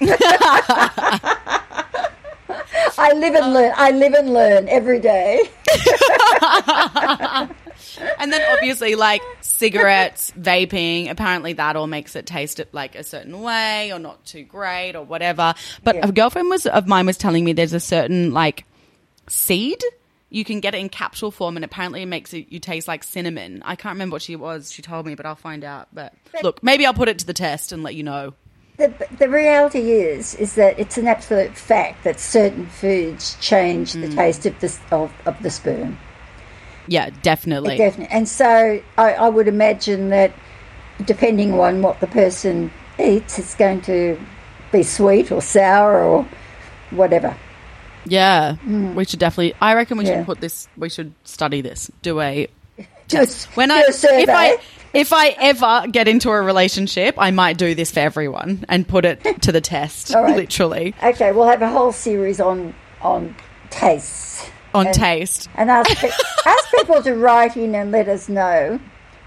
I 2.96 3.12
live 3.14 3.34
and 3.34 3.52
learn. 3.52 3.72
I 3.76 3.90
live 3.90 4.14
and 4.14 4.32
learn 4.32 4.68
every 4.68 5.00
day. 5.00 5.50
And 8.18 8.32
then 8.32 8.42
obviously, 8.52 8.96
like 8.96 9.22
cigarettes, 9.40 10.32
vaping, 10.38 11.10
apparently 11.10 11.52
that 11.54 11.76
all 11.76 11.86
makes 11.86 12.16
it 12.16 12.26
taste 12.26 12.60
like 12.72 12.96
a 12.96 13.04
certain 13.04 13.40
way 13.40 13.92
or 13.92 14.00
not 14.00 14.24
too 14.24 14.42
great 14.42 14.96
or 14.96 15.04
whatever. 15.04 15.54
But 15.84 15.96
Yeah. 15.96 16.08
a 16.08 16.12
girlfriend 16.12 16.48
was 16.48 16.66
of 16.66 16.88
mine 16.88 17.06
was 17.06 17.16
telling 17.18 17.44
me 17.44 17.52
there's 17.52 17.72
a 17.72 17.78
certain 17.78 18.32
like 18.32 18.64
seed 19.28 19.80
you 20.34 20.44
can 20.44 20.58
get 20.58 20.74
it 20.74 20.78
in 20.78 20.88
capsule 20.88 21.30
form, 21.30 21.56
and 21.56 21.64
apparently 21.64 22.02
it 22.02 22.06
makes 22.06 22.34
it 22.34 22.46
you 22.50 22.58
taste 22.58 22.88
like 22.88 23.04
cinnamon. 23.04 23.62
I 23.64 23.76
can't 23.76 23.94
remember 23.94 24.14
what 24.14 24.22
she 24.22 24.34
was. 24.34 24.72
She 24.72 24.82
told 24.82 25.06
me, 25.06 25.14
but 25.14 25.24
I'll 25.24 25.36
find 25.36 25.62
out. 25.62 25.86
But 25.92 26.12
look, 26.42 26.60
maybe 26.60 26.84
I'll 26.84 26.92
put 26.92 27.08
it 27.08 27.20
to 27.20 27.26
the 27.26 27.32
test 27.32 27.70
and 27.70 27.84
let 27.84 27.94
you 27.94 28.02
know. 28.02 28.34
The, 28.76 28.92
the 29.16 29.28
reality 29.28 29.92
is, 29.92 30.34
is 30.34 30.56
that 30.56 30.76
it's 30.76 30.98
an 30.98 31.06
absolute 31.06 31.56
fact 31.56 32.02
that 32.02 32.18
certain 32.18 32.66
foods 32.66 33.36
change 33.40 33.92
the 33.92 34.08
Mm. 34.08 34.16
taste 34.16 34.44
of 34.46 34.58
the 34.58 34.76
of, 34.90 35.12
of 35.24 35.40
the 35.40 35.50
sperm. 35.50 35.98
Yeah, 36.88 37.10
definitely. 37.22 37.76
Definitely. 37.76 38.14
And 38.14 38.28
so 38.28 38.82
I, 38.98 39.14
I 39.14 39.28
would 39.28 39.46
imagine 39.46 40.08
that 40.08 40.32
depending 41.04 41.52
on 41.54 41.80
what 41.80 42.00
the 42.00 42.08
person 42.08 42.72
eats, 42.98 43.38
it's 43.38 43.54
going 43.54 43.82
to 43.82 44.18
be 44.72 44.82
sweet 44.82 45.30
or 45.30 45.40
sour 45.40 46.02
or 46.02 46.26
whatever. 46.90 47.36
Yeah, 48.06 48.56
we 48.66 49.04
should 49.04 49.18
definitely. 49.20 49.54
I 49.60 49.74
reckon 49.74 49.98
we 49.98 50.04
Mm. 50.04 50.08
Yeah. 50.08 50.16
should 50.20 50.26
put 50.26 50.40
this. 50.40 50.68
We 50.76 50.88
should 50.88 51.12
study 51.24 51.60
this. 51.60 51.90
Do 52.02 52.20
a 52.20 52.48
just 53.08 53.46
when 53.56 53.70
I 53.70 53.84
if 53.88 54.28
I 54.30 54.58
if 54.92 55.12
I 55.12 55.28
ever 55.40 55.86
get 55.90 56.06
into 56.08 56.30
a 56.30 56.40
relationship, 56.40 57.14
I 57.18 57.30
might 57.30 57.56
do 57.58 57.74
this 57.74 57.90
for 57.90 58.00
everyone 58.00 58.64
and 58.68 58.86
put 58.86 59.04
it 59.04 59.42
to 59.42 59.52
the 59.52 59.60
test. 59.60 60.12
All 60.14 60.22
right. 60.22 60.36
Literally 60.36 60.94
okay, 61.02 61.32
we'll 61.32 61.46
have 61.48 61.62
a 61.62 61.68
whole 61.68 61.92
series 61.92 62.40
on 62.40 62.74
on 63.02 63.34
tastes 63.70 64.48
on 64.74 64.86
And- 64.86 64.94
taste. 64.94 65.48
and 65.54 65.70
ask 65.70 65.90
ask 66.46 66.70
people 66.76 67.02
to 67.02 67.14
write 67.14 67.56
in 67.56 67.74
and 67.74 67.90
let 67.92 68.08
us 68.08 68.28
know 68.28 68.78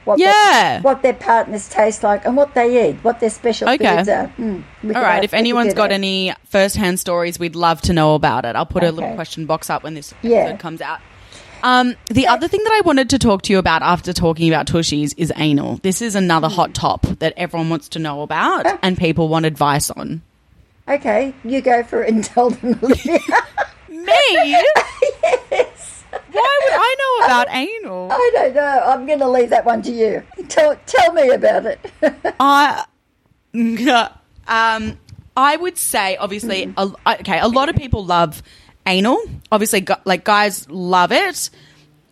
what 0.08 0.17
Yeah. 0.20 0.32
their, 0.74 0.82
what 0.82 1.02
their 1.04 1.13
partners 1.13 1.70
taste 1.70 2.02
like 2.04 2.26
and 2.26 2.36
what 2.36 2.54
they 2.56 2.89
eat, 2.89 2.96
what 3.04 3.20
their 3.20 3.30
special 3.30 3.70
Okay. 3.70 3.98
foods 3.98 4.10
are. 4.10 4.32
Mm, 4.39 4.63
All 4.96 5.02
right. 5.02 5.24
If 5.24 5.34
anyone's 5.34 5.74
got 5.74 5.91
any 5.91 6.34
first-hand 6.46 7.00
stories, 7.00 7.38
we'd 7.38 7.56
love 7.56 7.82
to 7.82 7.93
know 7.93 8.15
about 8.15 8.46
it. 8.46 8.56
I'll 8.56 8.65
put 8.65 8.84
a 8.84 8.91
little 8.91 9.13
question 9.15 9.46
box 9.46 9.70
up 9.70 9.84
when 9.84 9.93
this 9.93 10.13
episode 10.13 10.30
Yeah. 10.30 10.58
comes 10.58 10.82
out. 10.82 11.00
Um, 11.63 11.96
the 12.10 12.28
other 12.28 12.48
thing 12.48 12.63
that 12.63 12.74
I 12.74 12.82
wanted 12.86 13.10
to 13.10 13.20
talk 13.20 13.41
to 13.43 13.54
you 13.54 13.60
about 13.60 13.82
after 13.82 14.13
talking 14.13 14.48
about 14.48 14.67
tushies 14.67 15.13
is 15.17 15.34
anal. 15.38 15.80
This 15.84 16.02
is 16.02 16.15
another 16.15 16.48
hot 16.50 16.74
top 16.76 17.02
that 17.20 17.34
everyone 17.36 17.70
wants 17.70 17.89
to 17.89 18.00
know 18.00 18.22
about 18.22 18.65
Ah. 18.67 18.78
and 18.84 18.96
people 18.98 19.28
want 19.28 19.46
advice 19.46 19.89
on. 19.91 20.22
okay, 20.88 21.34
you 21.43 21.60
go 21.62 21.84
for 21.84 22.04
it 22.04 22.13
and 22.13 22.24
tell 22.34 22.52
them. 22.52 22.80
Me? 23.89 24.13
yes. 25.52 26.04
Why 26.32 26.60
would 26.63 26.74
I 26.74 26.96
know 27.00 27.27
about 27.41 27.56
anal? 27.56 28.12
I 28.12 28.32
don't 28.34 28.56
know. 28.56 28.84
I'm 28.86 29.06
going 29.06 29.19
to 29.19 29.30
leave 29.30 29.50
that 29.50 29.65
one 29.65 29.82
to 29.84 29.91
you. 29.91 30.23
Tell 30.47 30.76
tell 30.86 31.13
me 31.13 31.30
about 31.30 31.65
it. 31.65 31.80
I, 32.39 32.86
um, 33.54 35.00
I 35.36 35.56
would 35.56 35.78
say 35.78 36.17
obviously, 36.17 36.73
a, 36.78 36.91
okay, 37.19 37.39
a 37.39 37.47
lot 37.47 37.69
of 37.69 37.76
people 37.76 38.06
love 38.06 38.41
anal. 38.86 39.19
Obviously, 39.52 39.86
like 40.06 40.23
guys 40.23 40.69
love 40.69 41.12
it. 41.12 41.50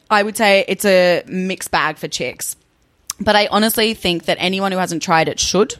I 0.10 0.22
would 0.22 0.38
say 0.38 0.66
it's 0.68 0.86
a 0.86 1.24
mixed 1.28 1.72
bag 1.72 1.98
for 1.98 2.08
chicks, 2.08 2.56
but 3.20 3.36
I 3.36 3.48
honestly 3.48 3.94
think 3.94 4.26
that 4.26 4.38
anyone 4.40 4.72
who 4.72 4.78
hasn't 4.78 5.02
tried 5.02 5.28
it 5.28 5.40
should. 5.40 5.76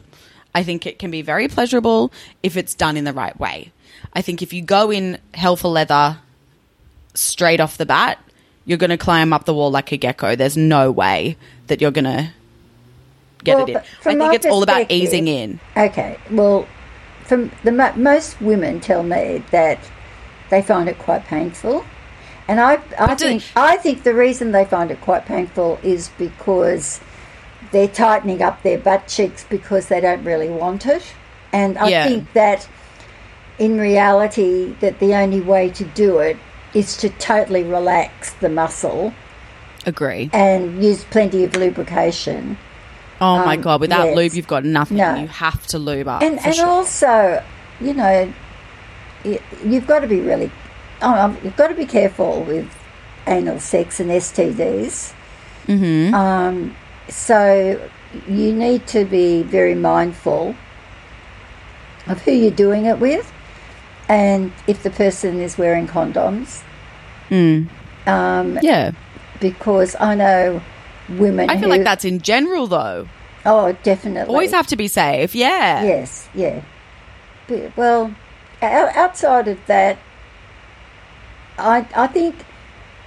I 0.54 0.62
think 0.62 0.86
it 0.86 0.98
can 0.98 1.10
be 1.10 1.22
very 1.22 1.48
pleasurable 1.48 2.12
if 2.42 2.56
it's 2.56 2.74
done 2.74 2.96
in 2.96 3.04
the 3.04 3.12
right 3.12 3.38
way. 3.38 3.72
I 4.14 4.22
think 4.22 4.40
if 4.40 4.52
you 4.54 4.62
go 4.62 4.90
in 4.90 5.18
hell 5.34 5.56
for 5.56 5.68
leather 5.68 6.18
straight 7.12 7.60
off 7.60 7.76
the 7.76 7.86
bat, 7.86 8.18
you're 8.66 8.78
going 8.78 8.90
to 8.90 8.98
climb 8.98 9.32
up 9.32 9.44
the 9.44 9.54
wall 9.54 9.70
like 9.70 9.92
a 9.92 9.96
gecko. 9.96 10.36
There's 10.36 10.56
no 10.56 10.90
way 10.90 11.36
that 11.68 11.80
you're 11.80 11.92
going 11.92 12.04
to 12.04 12.30
get 13.44 13.56
Well, 13.56 13.68
it 13.68 13.68
in. 13.70 13.76
I 13.76 14.28
think 14.28 14.34
it's 14.34 14.46
all 14.46 14.62
about 14.62 14.90
easing 14.90 15.28
in. 15.28 15.60
Okay, 15.76 16.18
well, 16.30 16.66
from 17.24 17.50
the 17.64 17.72
most 17.96 18.40
women 18.40 18.80
tell 18.80 19.02
me 19.02 19.42
that 19.50 19.78
they 20.50 20.62
find 20.62 20.88
it 20.88 20.98
quite 20.98 21.24
painful, 21.24 21.84
and 22.48 22.60
I 22.60 22.74
I 22.98 23.06
But 23.06 23.18
think 23.18 23.44
I 23.56 23.76
think 23.76 24.02
the 24.02 24.14
reason 24.14 24.52
they 24.52 24.64
find 24.64 24.90
it 24.90 25.00
quite 25.00 25.26
painful 25.26 25.78
is 25.82 26.08
because 26.18 27.00
they're 27.72 27.88
tightening 27.88 28.42
up 28.42 28.62
their 28.62 28.78
butt 28.78 29.08
cheeks 29.08 29.44
because 29.48 29.88
they 29.88 30.00
don't 30.00 30.24
really 30.24 30.48
want 30.48 30.86
it, 30.86 31.02
and 31.52 31.78
I 31.78 31.90
Yeah. 31.90 32.08
think 32.08 32.32
that 32.32 32.68
in 33.58 33.80
reality 33.80 34.74
that 34.80 34.98
the 34.98 35.14
only 35.14 35.40
way 35.40 35.70
to 35.70 35.84
do 35.84 36.18
it 36.18 36.36
is 36.76 36.96
to 36.98 37.08
totally 37.08 37.62
relax 37.64 38.32
the 38.34 38.48
muscle 38.48 39.12
Agree. 39.86 40.28
and 40.32 40.82
use 40.84 41.04
plenty 41.04 41.42
of 41.44 41.56
lubrication. 41.56 42.58
Oh 43.20 43.38
my 43.44 43.54
Um, 43.56 43.62
god! 43.62 43.80
Without 43.80 44.06
yes. 44.08 44.16
lube, 44.16 44.34
you've 44.34 44.46
got 44.46 44.64
nothing. 44.64 44.98
No. 44.98 45.14
You 45.14 45.26
have 45.28 45.66
to 45.68 45.78
lube 45.78 46.06
up. 46.06 46.22
and 46.22 46.38
and 46.44 46.54
sure. 46.54 46.66
also, 46.66 47.42
you 47.80 47.94
know, 47.94 48.32
y- 49.24 49.40
you've 49.64 49.86
got 49.86 50.00
to 50.00 50.06
be 50.06 50.20
really, 50.20 50.50
oh, 51.00 51.14
um, 51.14 51.38
you've 51.42 51.56
got 51.56 51.68
to 51.68 51.74
be 51.74 51.86
careful 51.86 52.42
with 52.42 52.68
anal 53.26 53.58
sex 53.58 53.98
and 54.00 54.10
STDs. 54.10 55.14
Mm-hmm. 55.66 56.14
Um, 56.14 56.76
so 57.08 57.80
you 58.28 58.52
need 58.52 58.86
to 58.88 59.04
be 59.06 59.42
very 59.42 59.74
mindful 59.74 60.54
of 62.06 62.20
who 62.22 62.32
you're 62.32 62.50
doing 62.50 62.84
it 62.84 62.98
with, 62.98 63.32
and 64.08 64.52
if 64.66 64.82
the 64.82 64.90
person 64.90 65.40
is 65.40 65.58
wearing 65.58 65.86
condoms. 65.86 66.62
Um, 67.30 68.58
Yeah. 68.62 68.92
because 69.40 69.96
I 69.98 70.14
know 70.14 70.60
women. 71.08 71.50
I 71.50 71.54
feel 71.54 71.64
who, 71.64 71.70
like 71.70 71.84
that's 71.84 72.04
in 72.04 72.20
general, 72.20 72.66
though. 72.66 73.08
Oh, 73.44 73.72
definitely. 73.82 74.32
Always 74.32 74.52
have 74.52 74.66
to 74.68 74.76
be 74.76 74.88
safe. 74.88 75.34
Yeah. 75.34 75.82
Yes, 75.84 76.28
yeah. 76.34 76.60
But, 77.48 77.76
well, 77.76 78.14
o- 78.62 78.90
outside 78.94 79.48
of 79.48 79.58
that, 79.66 79.98
I 81.58 81.86
I 81.94 82.06
think 82.08 82.34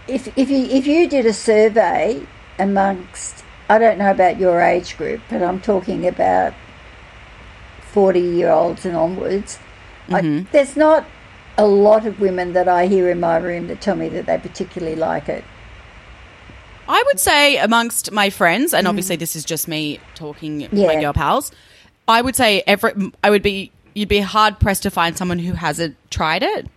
if 0.07 0.27
if 0.37 0.49
you 0.49 0.65
if 0.65 0.87
you 0.87 1.07
did 1.07 1.25
a 1.25 1.33
survey 1.33 2.21
amongst 2.57 3.43
I 3.69 3.77
don't 3.79 3.97
know 3.99 4.11
about 4.11 4.39
your 4.39 4.59
age 4.61 4.97
group, 4.97 5.21
but 5.29 5.43
I'm 5.43 5.59
talking 5.61 6.07
about 6.07 6.53
forty 7.81 8.21
year 8.21 8.49
olds 8.49 8.85
and 8.85 8.95
onwards. 8.95 9.59
I, 10.13 10.45
there's 10.51 10.75
not 10.75 11.05
a 11.57 11.65
lot 11.67 12.05
of 12.05 12.19
women 12.19 12.53
that 12.53 12.67
I 12.67 12.87
hear 12.87 13.09
in 13.09 13.19
my 13.19 13.37
room 13.37 13.67
that 13.67 13.81
tell 13.81 13.95
me 13.95 14.09
that 14.09 14.25
they 14.25 14.37
particularly 14.37 14.95
like 14.95 15.27
it. 15.29 15.43
I 16.87 17.03
would 17.07 17.19
say 17.19 17.57
amongst 17.57 18.11
my 18.11 18.29
friends, 18.29 18.73
and 18.73 18.87
obviously 18.87 19.15
this 19.15 19.35
is 19.35 19.45
just 19.45 19.67
me 19.67 19.99
talking 20.15 20.61
to 20.61 20.75
my 20.75 20.95
Mm. 20.95 21.01
Girl 21.01 21.13
pals. 21.13 21.51
I 22.07 22.21
would 22.21 22.35
say 22.35 22.63
every 22.65 22.93
I 23.23 23.29
would 23.29 23.43
be 23.43 23.71
you'd 23.93 24.09
be 24.09 24.19
hard 24.19 24.59
pressed 24.59 24.83
to 24.83 24.89
find 24.89 25.15
someone 25.17 25.37
who 25.39 25.53
hasn't 25.53 25.95
tried 26.09 26.41
it. 26.41 26.67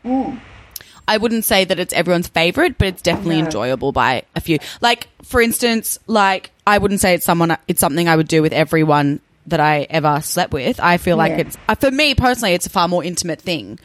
I 1.08 1.16
wouldn't 1.16 1.44
say 1.44 1.64
that 1.64 1.78
it's 1.78 1.92
everyone's 1.94 2.28
favorite, 2.28 2.76
but 2.78 2.88
it's 2.88 3.02
definitely 3.02 3.38
No. 3.40 3.46
enjoyable 3.46 3.92
by 3.92 4.24
a 4.36 4.40
few. 4.40 4.58
Like 4.82 5.08
for 5.22 5.40
instance, 5.40 5.98
like 6.06 6.50
I 6.66 6.76
wouldn't 6.78 7.00
say 7.00 7.14
it's 7.14 7.24
someone 7.24 7.56
it's 7.66 7.80
something 7.80 8.08
I 8.08 8.16
would 8.16 8.28
do 8.28 8.42
with 8.42 8.52
everyone 8.52 9.20
that 9.46 9.60
I 9.60 9.86
ever 9.90 10.20
slept 10.22 10.52
with. 10.52 10.78
I 10.80 10.96
feel 10.98 11.16
like 11.16 11.32
Yeah. 11.32 11.38
it's 11.38 11.56
uh, 11.68 11.74
for 11.74 11.90
me 11.90 12.14
personally, 12.14 12.54
it's 12.54 12.66
a 12.66 12.70
far 12.70 12.88
more 12.88 13.02
intimate 13.04 13.40
thing. 13.40 13.78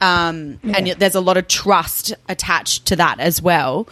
Um, 0.00 0.58
and 0.62 0.88
there's 0.98 1.14
a 1.14 1.20
lot 1.20 1.36
of 1.38 1.48
trust 1.48 2.12
attached 2.28 2.86
to 2.86 2.96
that 2.96 3.18
as 3.18 3.40
well. 3.40 3.88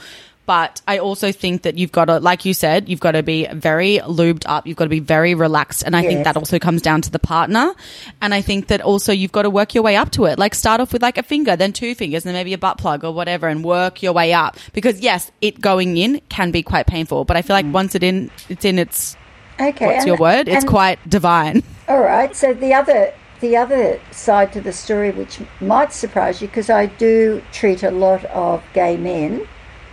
But 0.46 0.82
I 0.86 0.98
also 0.98 1.32
think 1.32 1.62
that 1.62 1.78
you've 1.78 1.90
got 1.90 2.04
to, 2.04 2.18
like 2.20 2.44
you 2.44 2.52
said, 2.52 2.90
you've 2.90 3.00
got 3.00 3.12
to 3.12 3.22
be 3.22 3.46
very 3.46 4.00
lubed 4.00 4.42
up. 4.44 4.66
You've 4.66 4.76
got 4.76 4.84
to 4.84 4.90
be 4.90 5.00
very 5.00 5.34
relaxed. 5.34 5.82
And 5.82 5.96
I 5.96 6.02
think 6.02 6.24
that 6.24 6.36
also 6.36 6.58
comes 6.58 6.82
down 6.82 7.00
to 7.00 7.10
the 7.10 7.18
partner. 7.18 7.72
And 8.20 8.34
I 8.34 8.42
think 8.42 8.66
that 8.66 8.82
also 8.82 9.10
you've 9.10 9.32
got 9.32 9.42
to 9.42 9.50
work 9.50 9.74
your 9.74 9.82
way 9.82 9.96
up 9.96 10.10
to 10.12 10.26
it. 10.26 10.38
Like 10.38 10.54
start 10.54 10.82
off 10.82 10.92
with 10.92 11.00
like 11.00 11.16
a 11.16 11.22
finger, 11.22 11.56
then 11.56 11.72
two 11.72 11.94
fingers, 11.94 12.24
then 12.24 12.34
maybe 12.34 12.52
a 12.52 12.58
butt 12.58 12.76
plug 12.76 13.04
or 13.04 13.12
whatever 13.14 13.48
and 13.48 13.64
work 13.64 14.02
your 14.02 14.12
way 14.12 14.34
up. 14.34 14.58
Because 14.74 15.00
yes, 15.00 15.32
it 15.40 15.62
going 15.62 15.96
in 15.96 16.20
can 16.28 16.50
be 16.50 16.62
quite 16.62 16.86
painful. 16.86 17.24
But 17.24 17.38
I 17.38 17.42
feel 17.42 17.54
like 17.56 17.72
once 17.72 17.94
it 17.94 18.02
in, 18.02 18.30
it's 18.50 18.66
in 18.66 18.78
its, 18.78 19.16
Okay. 19.60 19.86
what's 19.86 19.98
and- 19.98 20.06
your 20.06 20.16
word? 20.16 20.48
It's 20.48 20.64
quite 20.64 20.98
divine. 21.08 21.62
All 21.88 22.00
right. 22.00 22.34
So 22.34 22.54
the 22.54 22.74
other 22.74 23.12
the 23.40 23.56
other 23.56 24.00
side 24.10 24.52
to 24.54 24.60
the 24.60 24.72
story, 24.72 25.10
which 25.10 25.38
might 25.60 25.92
surprise 25.92 26.40
you, 26.40 26.48
because 26.48 26.70
I 26.70 26.86
do 26.86 27.42
treat 27.52 27.82
a 27.82 27.90
lot 27.90 28.24
of 28.26 28.62
gay 28.72 28.96
men, 28.96 29.46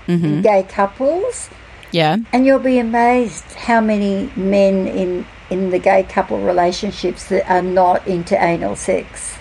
and 0.08 0.42
gay 0.44 0.64
couples, 0.64 1.50
Yeah. 1.92 2.18
and 2.32 2.46
you'll 2.46 2.60
be 2.60 2.80
amazed 2.80 3.44
how 3.54 3.82
many 3.82 4.32
men 4.36 4.88
in 4.88 5.26
in 5.50 5.70
the 5.72 5.80
gay 5.80 6.04
couple 6.04 6.40
relationships 6.40 7.26
that 7.26 7.50
are 7.52 7.62
not 7.62 8.08
into 8.08 8.42
anal 8.42 8.76
sex. 8.78 9.36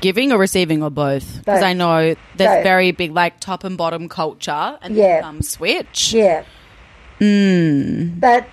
Giving 0.00 0.30
or 0.30 0.38
receiving 0.38 0.80
or 0.84 0.90
both? 0.90 1.38
Because 1.40 1.62
I 1.62 1.72
know 1.72 2.14
there's 2.36 2.56
Both. 2.58 2.62
very 2.62 2.92
big 2.92 3.10
like 3.12 3.40
top 3.40 3.64
and 3.64 3.76
bottom 3.76 4.08
culture 4.08 4.78
and 4.80 4.94
Yeah. 4.94 5.28
switch. 5.40 6.12
Yeah. 6.14 6.44
Mm. 7.20 8.20
But 8.20 8.46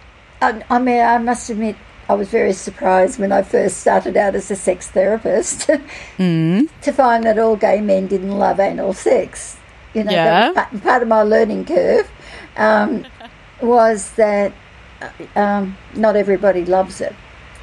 I, 0.45 0.63
I 0.75 0.79
mean, 0.79 1.01
I 1.01 1.17
must 1.17 1.49
admit, 1.49 1.75
I 2.08 2.13
was 2.13 2.29
very 2.29 2.53
surprised 2.53 3.19
when 3.19 3.31
I 3.31 3.41
first 3.41 3.77
started 3.77 4.15
out 4.17 4.36
as 4.36 4.51
a 4.51 4.55
sex 4.55 4.88
therapist 4.89 5.67
Mm. 6.17 6.69
to 6.81 6.91
find 6.93 7.23
that 7.25 7.38
all 7.39 7.55
gay 7.55 7.81
men 7.81 8.08
didn't 8.08 8.38
love 8.38 8.60
anal 8.60 8.93
sex. 8.93 9.58
You 9.93 10.03
know, 10.03 10.12
Yeah. 10.12 10.51
part 10.84 11.01
of 11.01 11.08
my 11.08 11.21
learning 11.23 11.65
curve 11.65 12.10
um, 12.58 13.05
was 13.62 14.12
that 14.13 14.51
uh, 15.01 15.39
um, 15.39 15.77
not 15.95 16.15
everybody 16.15 16.63
loves 16.65 17.01
it, 17.01 17.13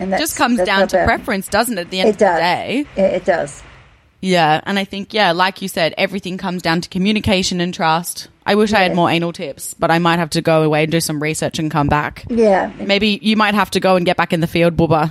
and 0.00 0.12
that 0.12 0.18
Just 0.18 0.36
comes 0.36 0.60
down 0.62 0.88
to 0.88 1.04
preference, 1.04 1.48
doesn't 1.48 1.78
it? 1.78 1.82
At 1.82 1.90
the 1.90 2.00
end 2.00 2.08
It 2.08 2.12
of 2.12 2.18
the 2.18 2.24
day. 2.24 2.84
It 2.96 3.24
does. 3.24 3.62
Yeah, 4.24 4.60
and 4.64 4.78
I 4.78 4.84
think 4.84 5.12
yeah, 5.12 5.32
like 5.32 5.60
you 5.60 5.68
said, 5.68 5.94
everything 5.98 6.38
comes 6.38 6.62
down 6.62 6.80
to 6.80 6.88
communication 6.88 7.60
and 7.60 7.74
trust. 7.74 8.28
I 8.46 8.54
wish 8.54 8.72
I 8.72 8.80
had 8.80 8.94
more 8.94 9.10
anal 9.10 9.32
tips, 9.32 9.74
but 9.74 9.90
I 9.90 9.98
might 9.98 10.18
have 10.20 10.30
to 10.30 10.40
go 10.40 10.62
away 10.62 10.84
and 10.84 10.92
do 10.92 11.00
some 11.00 11.20
research 11.22 11.58
and 11.58 11.70
come 11.70 11.88
back. 11.88 12.24
Yeah. 12.30 12.72
Maybe 12.78 13.18
you 13.20 13.36
might 13.36 13.54
have 13.54 13.70
to 13.72 13.80
go 13.80 13.96
and 13.96 14.06
get 14.06 14.16
back 14.16 14.32
in 14.32 14.40
the 14.40 14.46
field, 14.46 14.76
Bubba. 14.76 15.10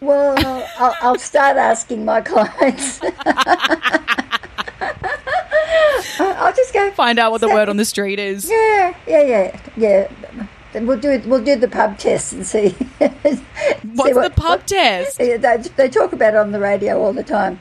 Well, 0.00 0.34
I'll, 0.78 0.94
I'll 1.00 1.18
start 1.18 1.56
asking 1.56 2.04
my 2.04 2.20
clients. 2.20 3.00
I'll 6.18 6.52
just 6.54 6.72
go 6.72 6.90
Find 6.92 7.18
out 7.18 7.32
what 7.32 7.40
the 7.40 7.48
So- 7.48 7.54
word 7.54 7.68
on 7.68 7.76
the 7.76 7.84
street 7.84 8.18
is. 8.18 8.48
Yeah, 8.50 8.94
yeah, 9.06 9.22
yeah, 9.22 9.60
yeah. 9.76 10.46
We'll 10.74 10.98
do. 10.98 11.22
We'll 11.26 11.42
do 11.42 11.56
the 11.56 11.68
pub 11.68 11.96
test 11.98 12.34
and 12.34 12.46
see. 12.46 12.68
What's 12.98 14.14
the 14.14 14.32
pub 14.36 14.66
test? 14.66 15.16
They, 15.16 15.36
they 15.38 15.88
talk 15.88 16.12
about 16.12 16.34
it 16.34 16.36
on 16.36 16.52
the 16.52 16.60
radio 16.60 17.00
all 17.02 17.14
the 17.14 17.22
time, 17.22 17.60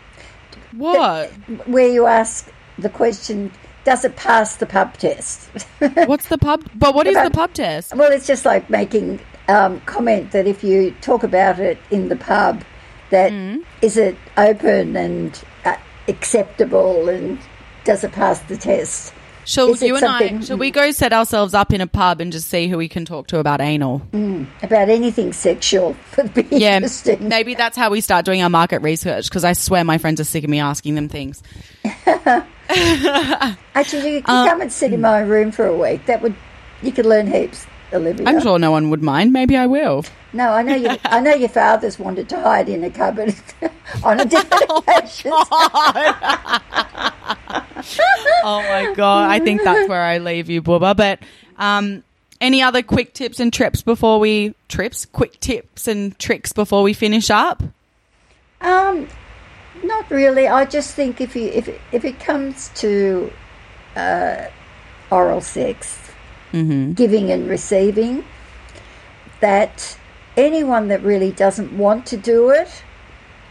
What? 0.78 1.30
where 1.68 1.88
you 1.88 2.06
ask 2.06 2.52
the 2.78 2.90
question, 2.90 3.52
"Does 3.84 4.04
it 4.06 4.16
pass 4.16 4.56
the 4.58 4.66
pub 4.66 4.98
test?" 4.98 5.50
What's 6.06 6.28
the 6.28 6.38
pub? 6.38 6.64
But 6.76 6.94
what 6.96 7.08
is 7.08 7.16
About- 7.16 7.32
the 7.32 7.38
pub 7.38 7.54
test? 7.54 7.96
well, 7.96 8.12
it's 8.12 8.28
just 8.28 8.46
like 8.46 8.70
making 8.70 9.20
um, 9.48 9.80
comment 9.82 10.32
that 10.32 10.48
if 10.48 10.64
you 10.64 10.92
talk 11.02 11.24
about 11.24 11.60
it 11.60 11.78
in 11.92 12.10
the 12.10 12.16
pub, 12.16 12.64
that 13.12 13.32
is 13.82 13.96
Mm. 13.96 14.08
it 14.08 14.18
open 14.38 14.96
and 14.96 15.44
uh, 15.66 15.76
acceptable, 16.08 17.08
and 17.10 17.38
does 17.84 18.04
it 18.04 18.12
pass 18.12 18.40
the 18.42 18.58
test? 18.58 19.14
Shall 19.46 19.76
you 19.76 19.96
and 19.96 20.06
I? 20.06 20.40
Shall 20.42 20.58
we 20.58 20.72
go 20.72 20.90
set 20.92 21.14
ourselves 21.14 21.54
up 21.54 21.72
in 21.72 21.80
a 21.82 21.88
pub 21.88 22.20
and 22.20 22.32
just 22.32 22.48
see 22.50 22.68
who 22.68 22.78
we 22.78 22.88
can 22.90 23.06
talk 23.06 23.28
to 23.28 23.38
about 23.40 23.62
anal? 23.62 24.02
About 24.64 24.90
anything 24.90 25.34
sexual 25.34 25.96
would 26.18 26.34
be 26.34 26.44
Yeah, 26.52 26.78
interesting. 26.78 27.28
maybe 27.30 27.54
that's 27.54 27.78
how 27.78 27.90
we 27.92 28.02
start 28.02 28.26
doing 28.26 28.42
our 28.42 28.50
market 28.50 28.80
research. 28.82 29.30
Because 29.30 29.44
I 29.46 29.54
swear 29.54 29.84
my 29.84 29.98
friends 30.00 30.20
are 30.20 30.24
sick 30.26 30.44
of 30.44 30.50
me 30.50 30.60
asking 30.60 30.96
them 30.96 31.08
things. 31.10 31.44
Actually, 32.70 34.14
you 34.16 34.18
Uh, 34.20 34.22
can 34.26 34.48
come 34.50 34.62
and 34.62 34.72
sit 34.74 34.92
in 34.94 35.02
my 35.02 35.20
room 35.20 35.52
for 35.52 35.66
a 35.68 35.76
week. 35.78 36.06
That 36.08 36.22
would 36.24 36.36
you 36.82 36.92
could 36.92 37.06
learn 37.06 37.28
heaps, 37.32 37.68
Olivia. 37.94 38.28
I'm 38.28 38.42
sure 38.42 38.58
no 38.60 38.72
one 38.72 38.90
would 38.90 39.04
mind. 39.04 39.32
Maybe 39.32 39.56
I 39.56 39.68
will. 39.68 40.04
No, 40.34 40.50
I 40.50 40.64
know 40.64 40.76
you. 40.76 40.90
I 41.06 41.22
know 41.22 41.34
your 41.34 41.50
father's 41.50 41.98
wanted 42.00 42.28
to 42.30 42.40
hide 42.40 42.68
in 42.68 42.84
a 42.84 42.90
cupboard 42.90 43.34
on 44.04 44.20
a 44.20 44.26
different 44.34 44.66
Oh 44.70 44.84
occasion. 44.88 45.32
Oh 48.48 48.62
my 48.62 48.94
god, 48.94 49.32
I 49.32 49.40
think 49.40 49.64
that's 49.64 49.90
where 49.90 50.04
I 50.04 50.20
leave 50.20 50.52
you, 50.52 50.62
Bubba. 50.62 50.96
But 50.96 51.20
um, 51.58 52.04
any 52.40 52.62
other 52.62 52.84
quick 52.84 53.14
tips 53.14 53.40
and 53.40 53.52
trips 53.52 53.82
before 53.82 54.20
we 54.20 54.54
trips? 54.68 55.06
Quick 55.06 55.40
tips 55.40 55.88
and 55.88 56.18
tricks 56.20 56.54
before 56.54 56.84
we 56.84 56.94
finish 56.94 57.32
up? 57.32 57.64
Um, 58.62 59.08
not 59.84 60.10
really. 60.12 60.48
I 60.48 60.66
just 60.66 60.94
think 60.94 61.22
if 61.22 61.36
you 61.36 61.48
if 61.48 61.70
if 61.92 62.06
it 62.06 62.20
comes 62.20 62.70
to 62.76 63.32
uh, 63.96 64.46
oral 65.10 65.42
sex, 65.42 65.98
giving 66.52 67.32
and 67.32 67.50
receiving, 67.50 68.24
that 69.40 69.98
anyone 70.38 70.88
that 70.90 71.02
really 71.02 71.32
doesn't 71.32 71.76
want 71.76 72.06
to 72.08 72.18
do 72.18 72.50
it 72.50 72.84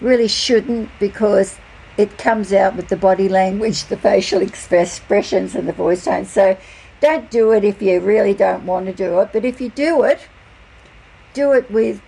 really 0.01 0.29
shouldn't 0.29 0.91
because 0.99 1.57
it 1.97 2.19
comes 2.19 2.53
out 2.53 2.77
with 2.77 2.89
the 2.89 2.97
body 2.97 3.29
language, 3.29 3.85
the 3.85 3.97
facial 3.97 4.41
expressions, 4.43 5.55
and 5.55 5.69
the 5.69 5.73
voice 5.73 6.05
tone. 6.05 6.25
So 6.25 6.57
don't 7.01 7.31
do 7.31 7.53
it 7.53 7.65
if 7.65 7.81
you 7.81 8.01
really 8.01 8.35
don't 8.35 8.67
want 8.67 8.87
to 8.87 8.93
do 8.93 9.21
it. 9.21 9.31
But 9.33 9.45
if 9.45 9.61
you 9.61 9.69
do 9.71 10.03
it, 10.03 10.21
do 11.35 11.53
it 11.53 11.71
with 11.71 12.01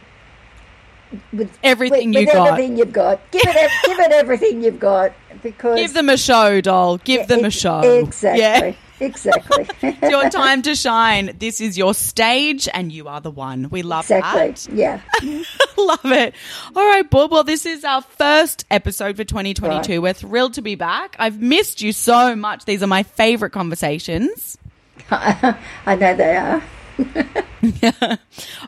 with 1.33 1.57
Everything 1.63 2.11
with, 2.11 2.21
you 2.21 2.27
with 2.27 2.35
got. 2.35 2.49
everything 2.49 2.77
you've 2.79 2.93
got. 2.93 3.31
Give 3.31 3.43
it 3.45 3.71
give 3.85 3.99
it 3.99 4.13
everything 4.13 4.63
you've 4.63 4.81
got 4.81 5.13
because 5.43 5.79
Give 5.79 5.95
them 5.95 6.09
a 6.09 6.17
show, 6.17 6.61
doll. 6.61 6.99
Give 6.99 7.27
them 7.29 7.45
a 7.45 7.51
show. 7.51 7.81
Exactly. 7.81 8.41
Yeah. 8.41 8.75
Exactly. 9.01 9.69
It's 9.83 10.11
your 10.11 10.31
time 10.31 10.63
to 10.63 10.75
shine. 10.75 11.37
This 11.39 11.61
is 11.61 11.77
your 11.77 11.95
stage, 11.95 12.69
and 12.73 12.91
you 12.91 13.09
are 13.09 13.21
the 13.21 13.31
one. 13.31 13.69
We 13.71 13.83
love 13.83 14.05
exactly. 14.11 14.75
that. 14.75 14.75
Yeah. 14.75 15.01
Love 15.79 16.07
it. 16.07 16.35
All 16.75 16.85
right, 16.85 17.09
Bob. 17.09 17.31
Well, 17.31 17.45
this 17.45 17.67
is 17.67 17.85
our 17.85 18.01
first 18.01 18.65
episode 18.71 19.17
for 19.17 19.25
2022. 19.25 20.01
We're 20.01 20.15
thrilled 20.15 20.55
to 20.55 20.63
be 20.63 20.75
back. 20.75 21.15
I've 21.19 21.41
missed 21.41 21.83
you 21.83 21.93
so 21.93 22.35
much. 22.35 22.65
These 22.65 22.83
are 22.83 22.87
my 22.87 23.03
favorite 23.03 23.51
conversations. 23.51 24.57
I 25.11 25.57
know 25.87 26.17
they 26.17 26.37
are. 26.37 26.63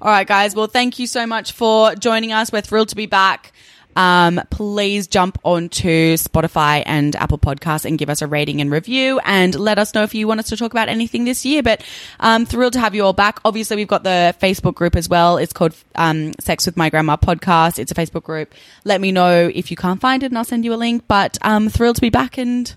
All 0.03 0.11
right, 0.11 0.27
guys. 0.27 0.55
Well, 0.55 0.67
thank 0.67 0.99
you 0.99 1.07
so 1.07 1.27
much 1.27 1.53
for 1.53 1.95
joining 1.95 2.33
us. 2.33 2.53
We're 2.53 2.61
thrilled 2.61 2.91
to 2.91 2.97
be 2.97 3.07
back. 3.07 3.53
Um, 3.99 4.41
please 4.51 5.09
jump 5.09 5.41
onto 5.43 6.15
Spotify 6.15 6.85
and 6.87 7.17
Apple 7.17 7.37
Podcasts 7.37 7.85
and 7.85 7.99
give 7.99 8.09
us 8.09 8.23
a 8.23 8.29
rating 8.29 8.61
and 8.61 8.71
review 8.71 9.19
and 9.25 9.53
let 9.57 9.77
us 9.77 9.93
know 9.93 10.05
if 10.05 10.15
you 10.15 10.29
want 10.29 10.39
us 10.39 10.49
to 10.51 10.57
talk 10.57 10.73
about 10.73 10.89
anything 10.89 11.25
this 11.25 11.45
year. 11.45 11.65
But 11.65 11.83
um, 12.21 12.47
thrilled 12.47 12.75
to 12.75 12.81
have 12.81 12.95
you 12.95 13.05
all 13.05 13.13
back. 13.13 13.41
Obviously, 13.45 13.77
we've 13.77 13.89
got 13.89 14.05
the 14.05 14.37
Facebook 14.41 14.77
group 14.77 14.95
as 14.95 15.09
well. 15.09 15.37
It's 15.37 15.53
called 15.53 15.75
um, 15.97 16.33
Sex 16.39 16.65
with 16.65 16.77
My 16.77 16.91
Grandma 16.91 17.17
Podcast. 17.17 17.81
It's 17.81 17.91
a 17.91 17.95
Facebook 17.97 18.23
group. 18.23 18.55
Let 18.85 19.01
me 19.01 19.11
know 19.11 19.51
if 19.53 19.73
you 19.73 19.77
can't 19.77 20.01
find 20.01 20.23
it 20.23 20.27
and 20.27 20.39
I'll 20.39 20.45
send 20.45 20.65
you 20.65 20.73
a 20.73 20.77
link. 20.77 21.03
But 21.09 21.37
um, 21.43 21.69
thrilled 21.69 21.97
to 21.97 22.01
be 22.01 22.11
back 22.11 22.39
and 22.39 22.73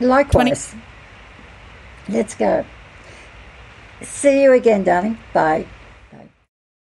Likewise. 0.00 0.74
Let's 2.10 2.34
go. 2.34 2.66
See 4.02 4.42
you 4.42 4.52
again, 4.52 4.84
darling. 4.84 5.18
Bye. 5.32 5.66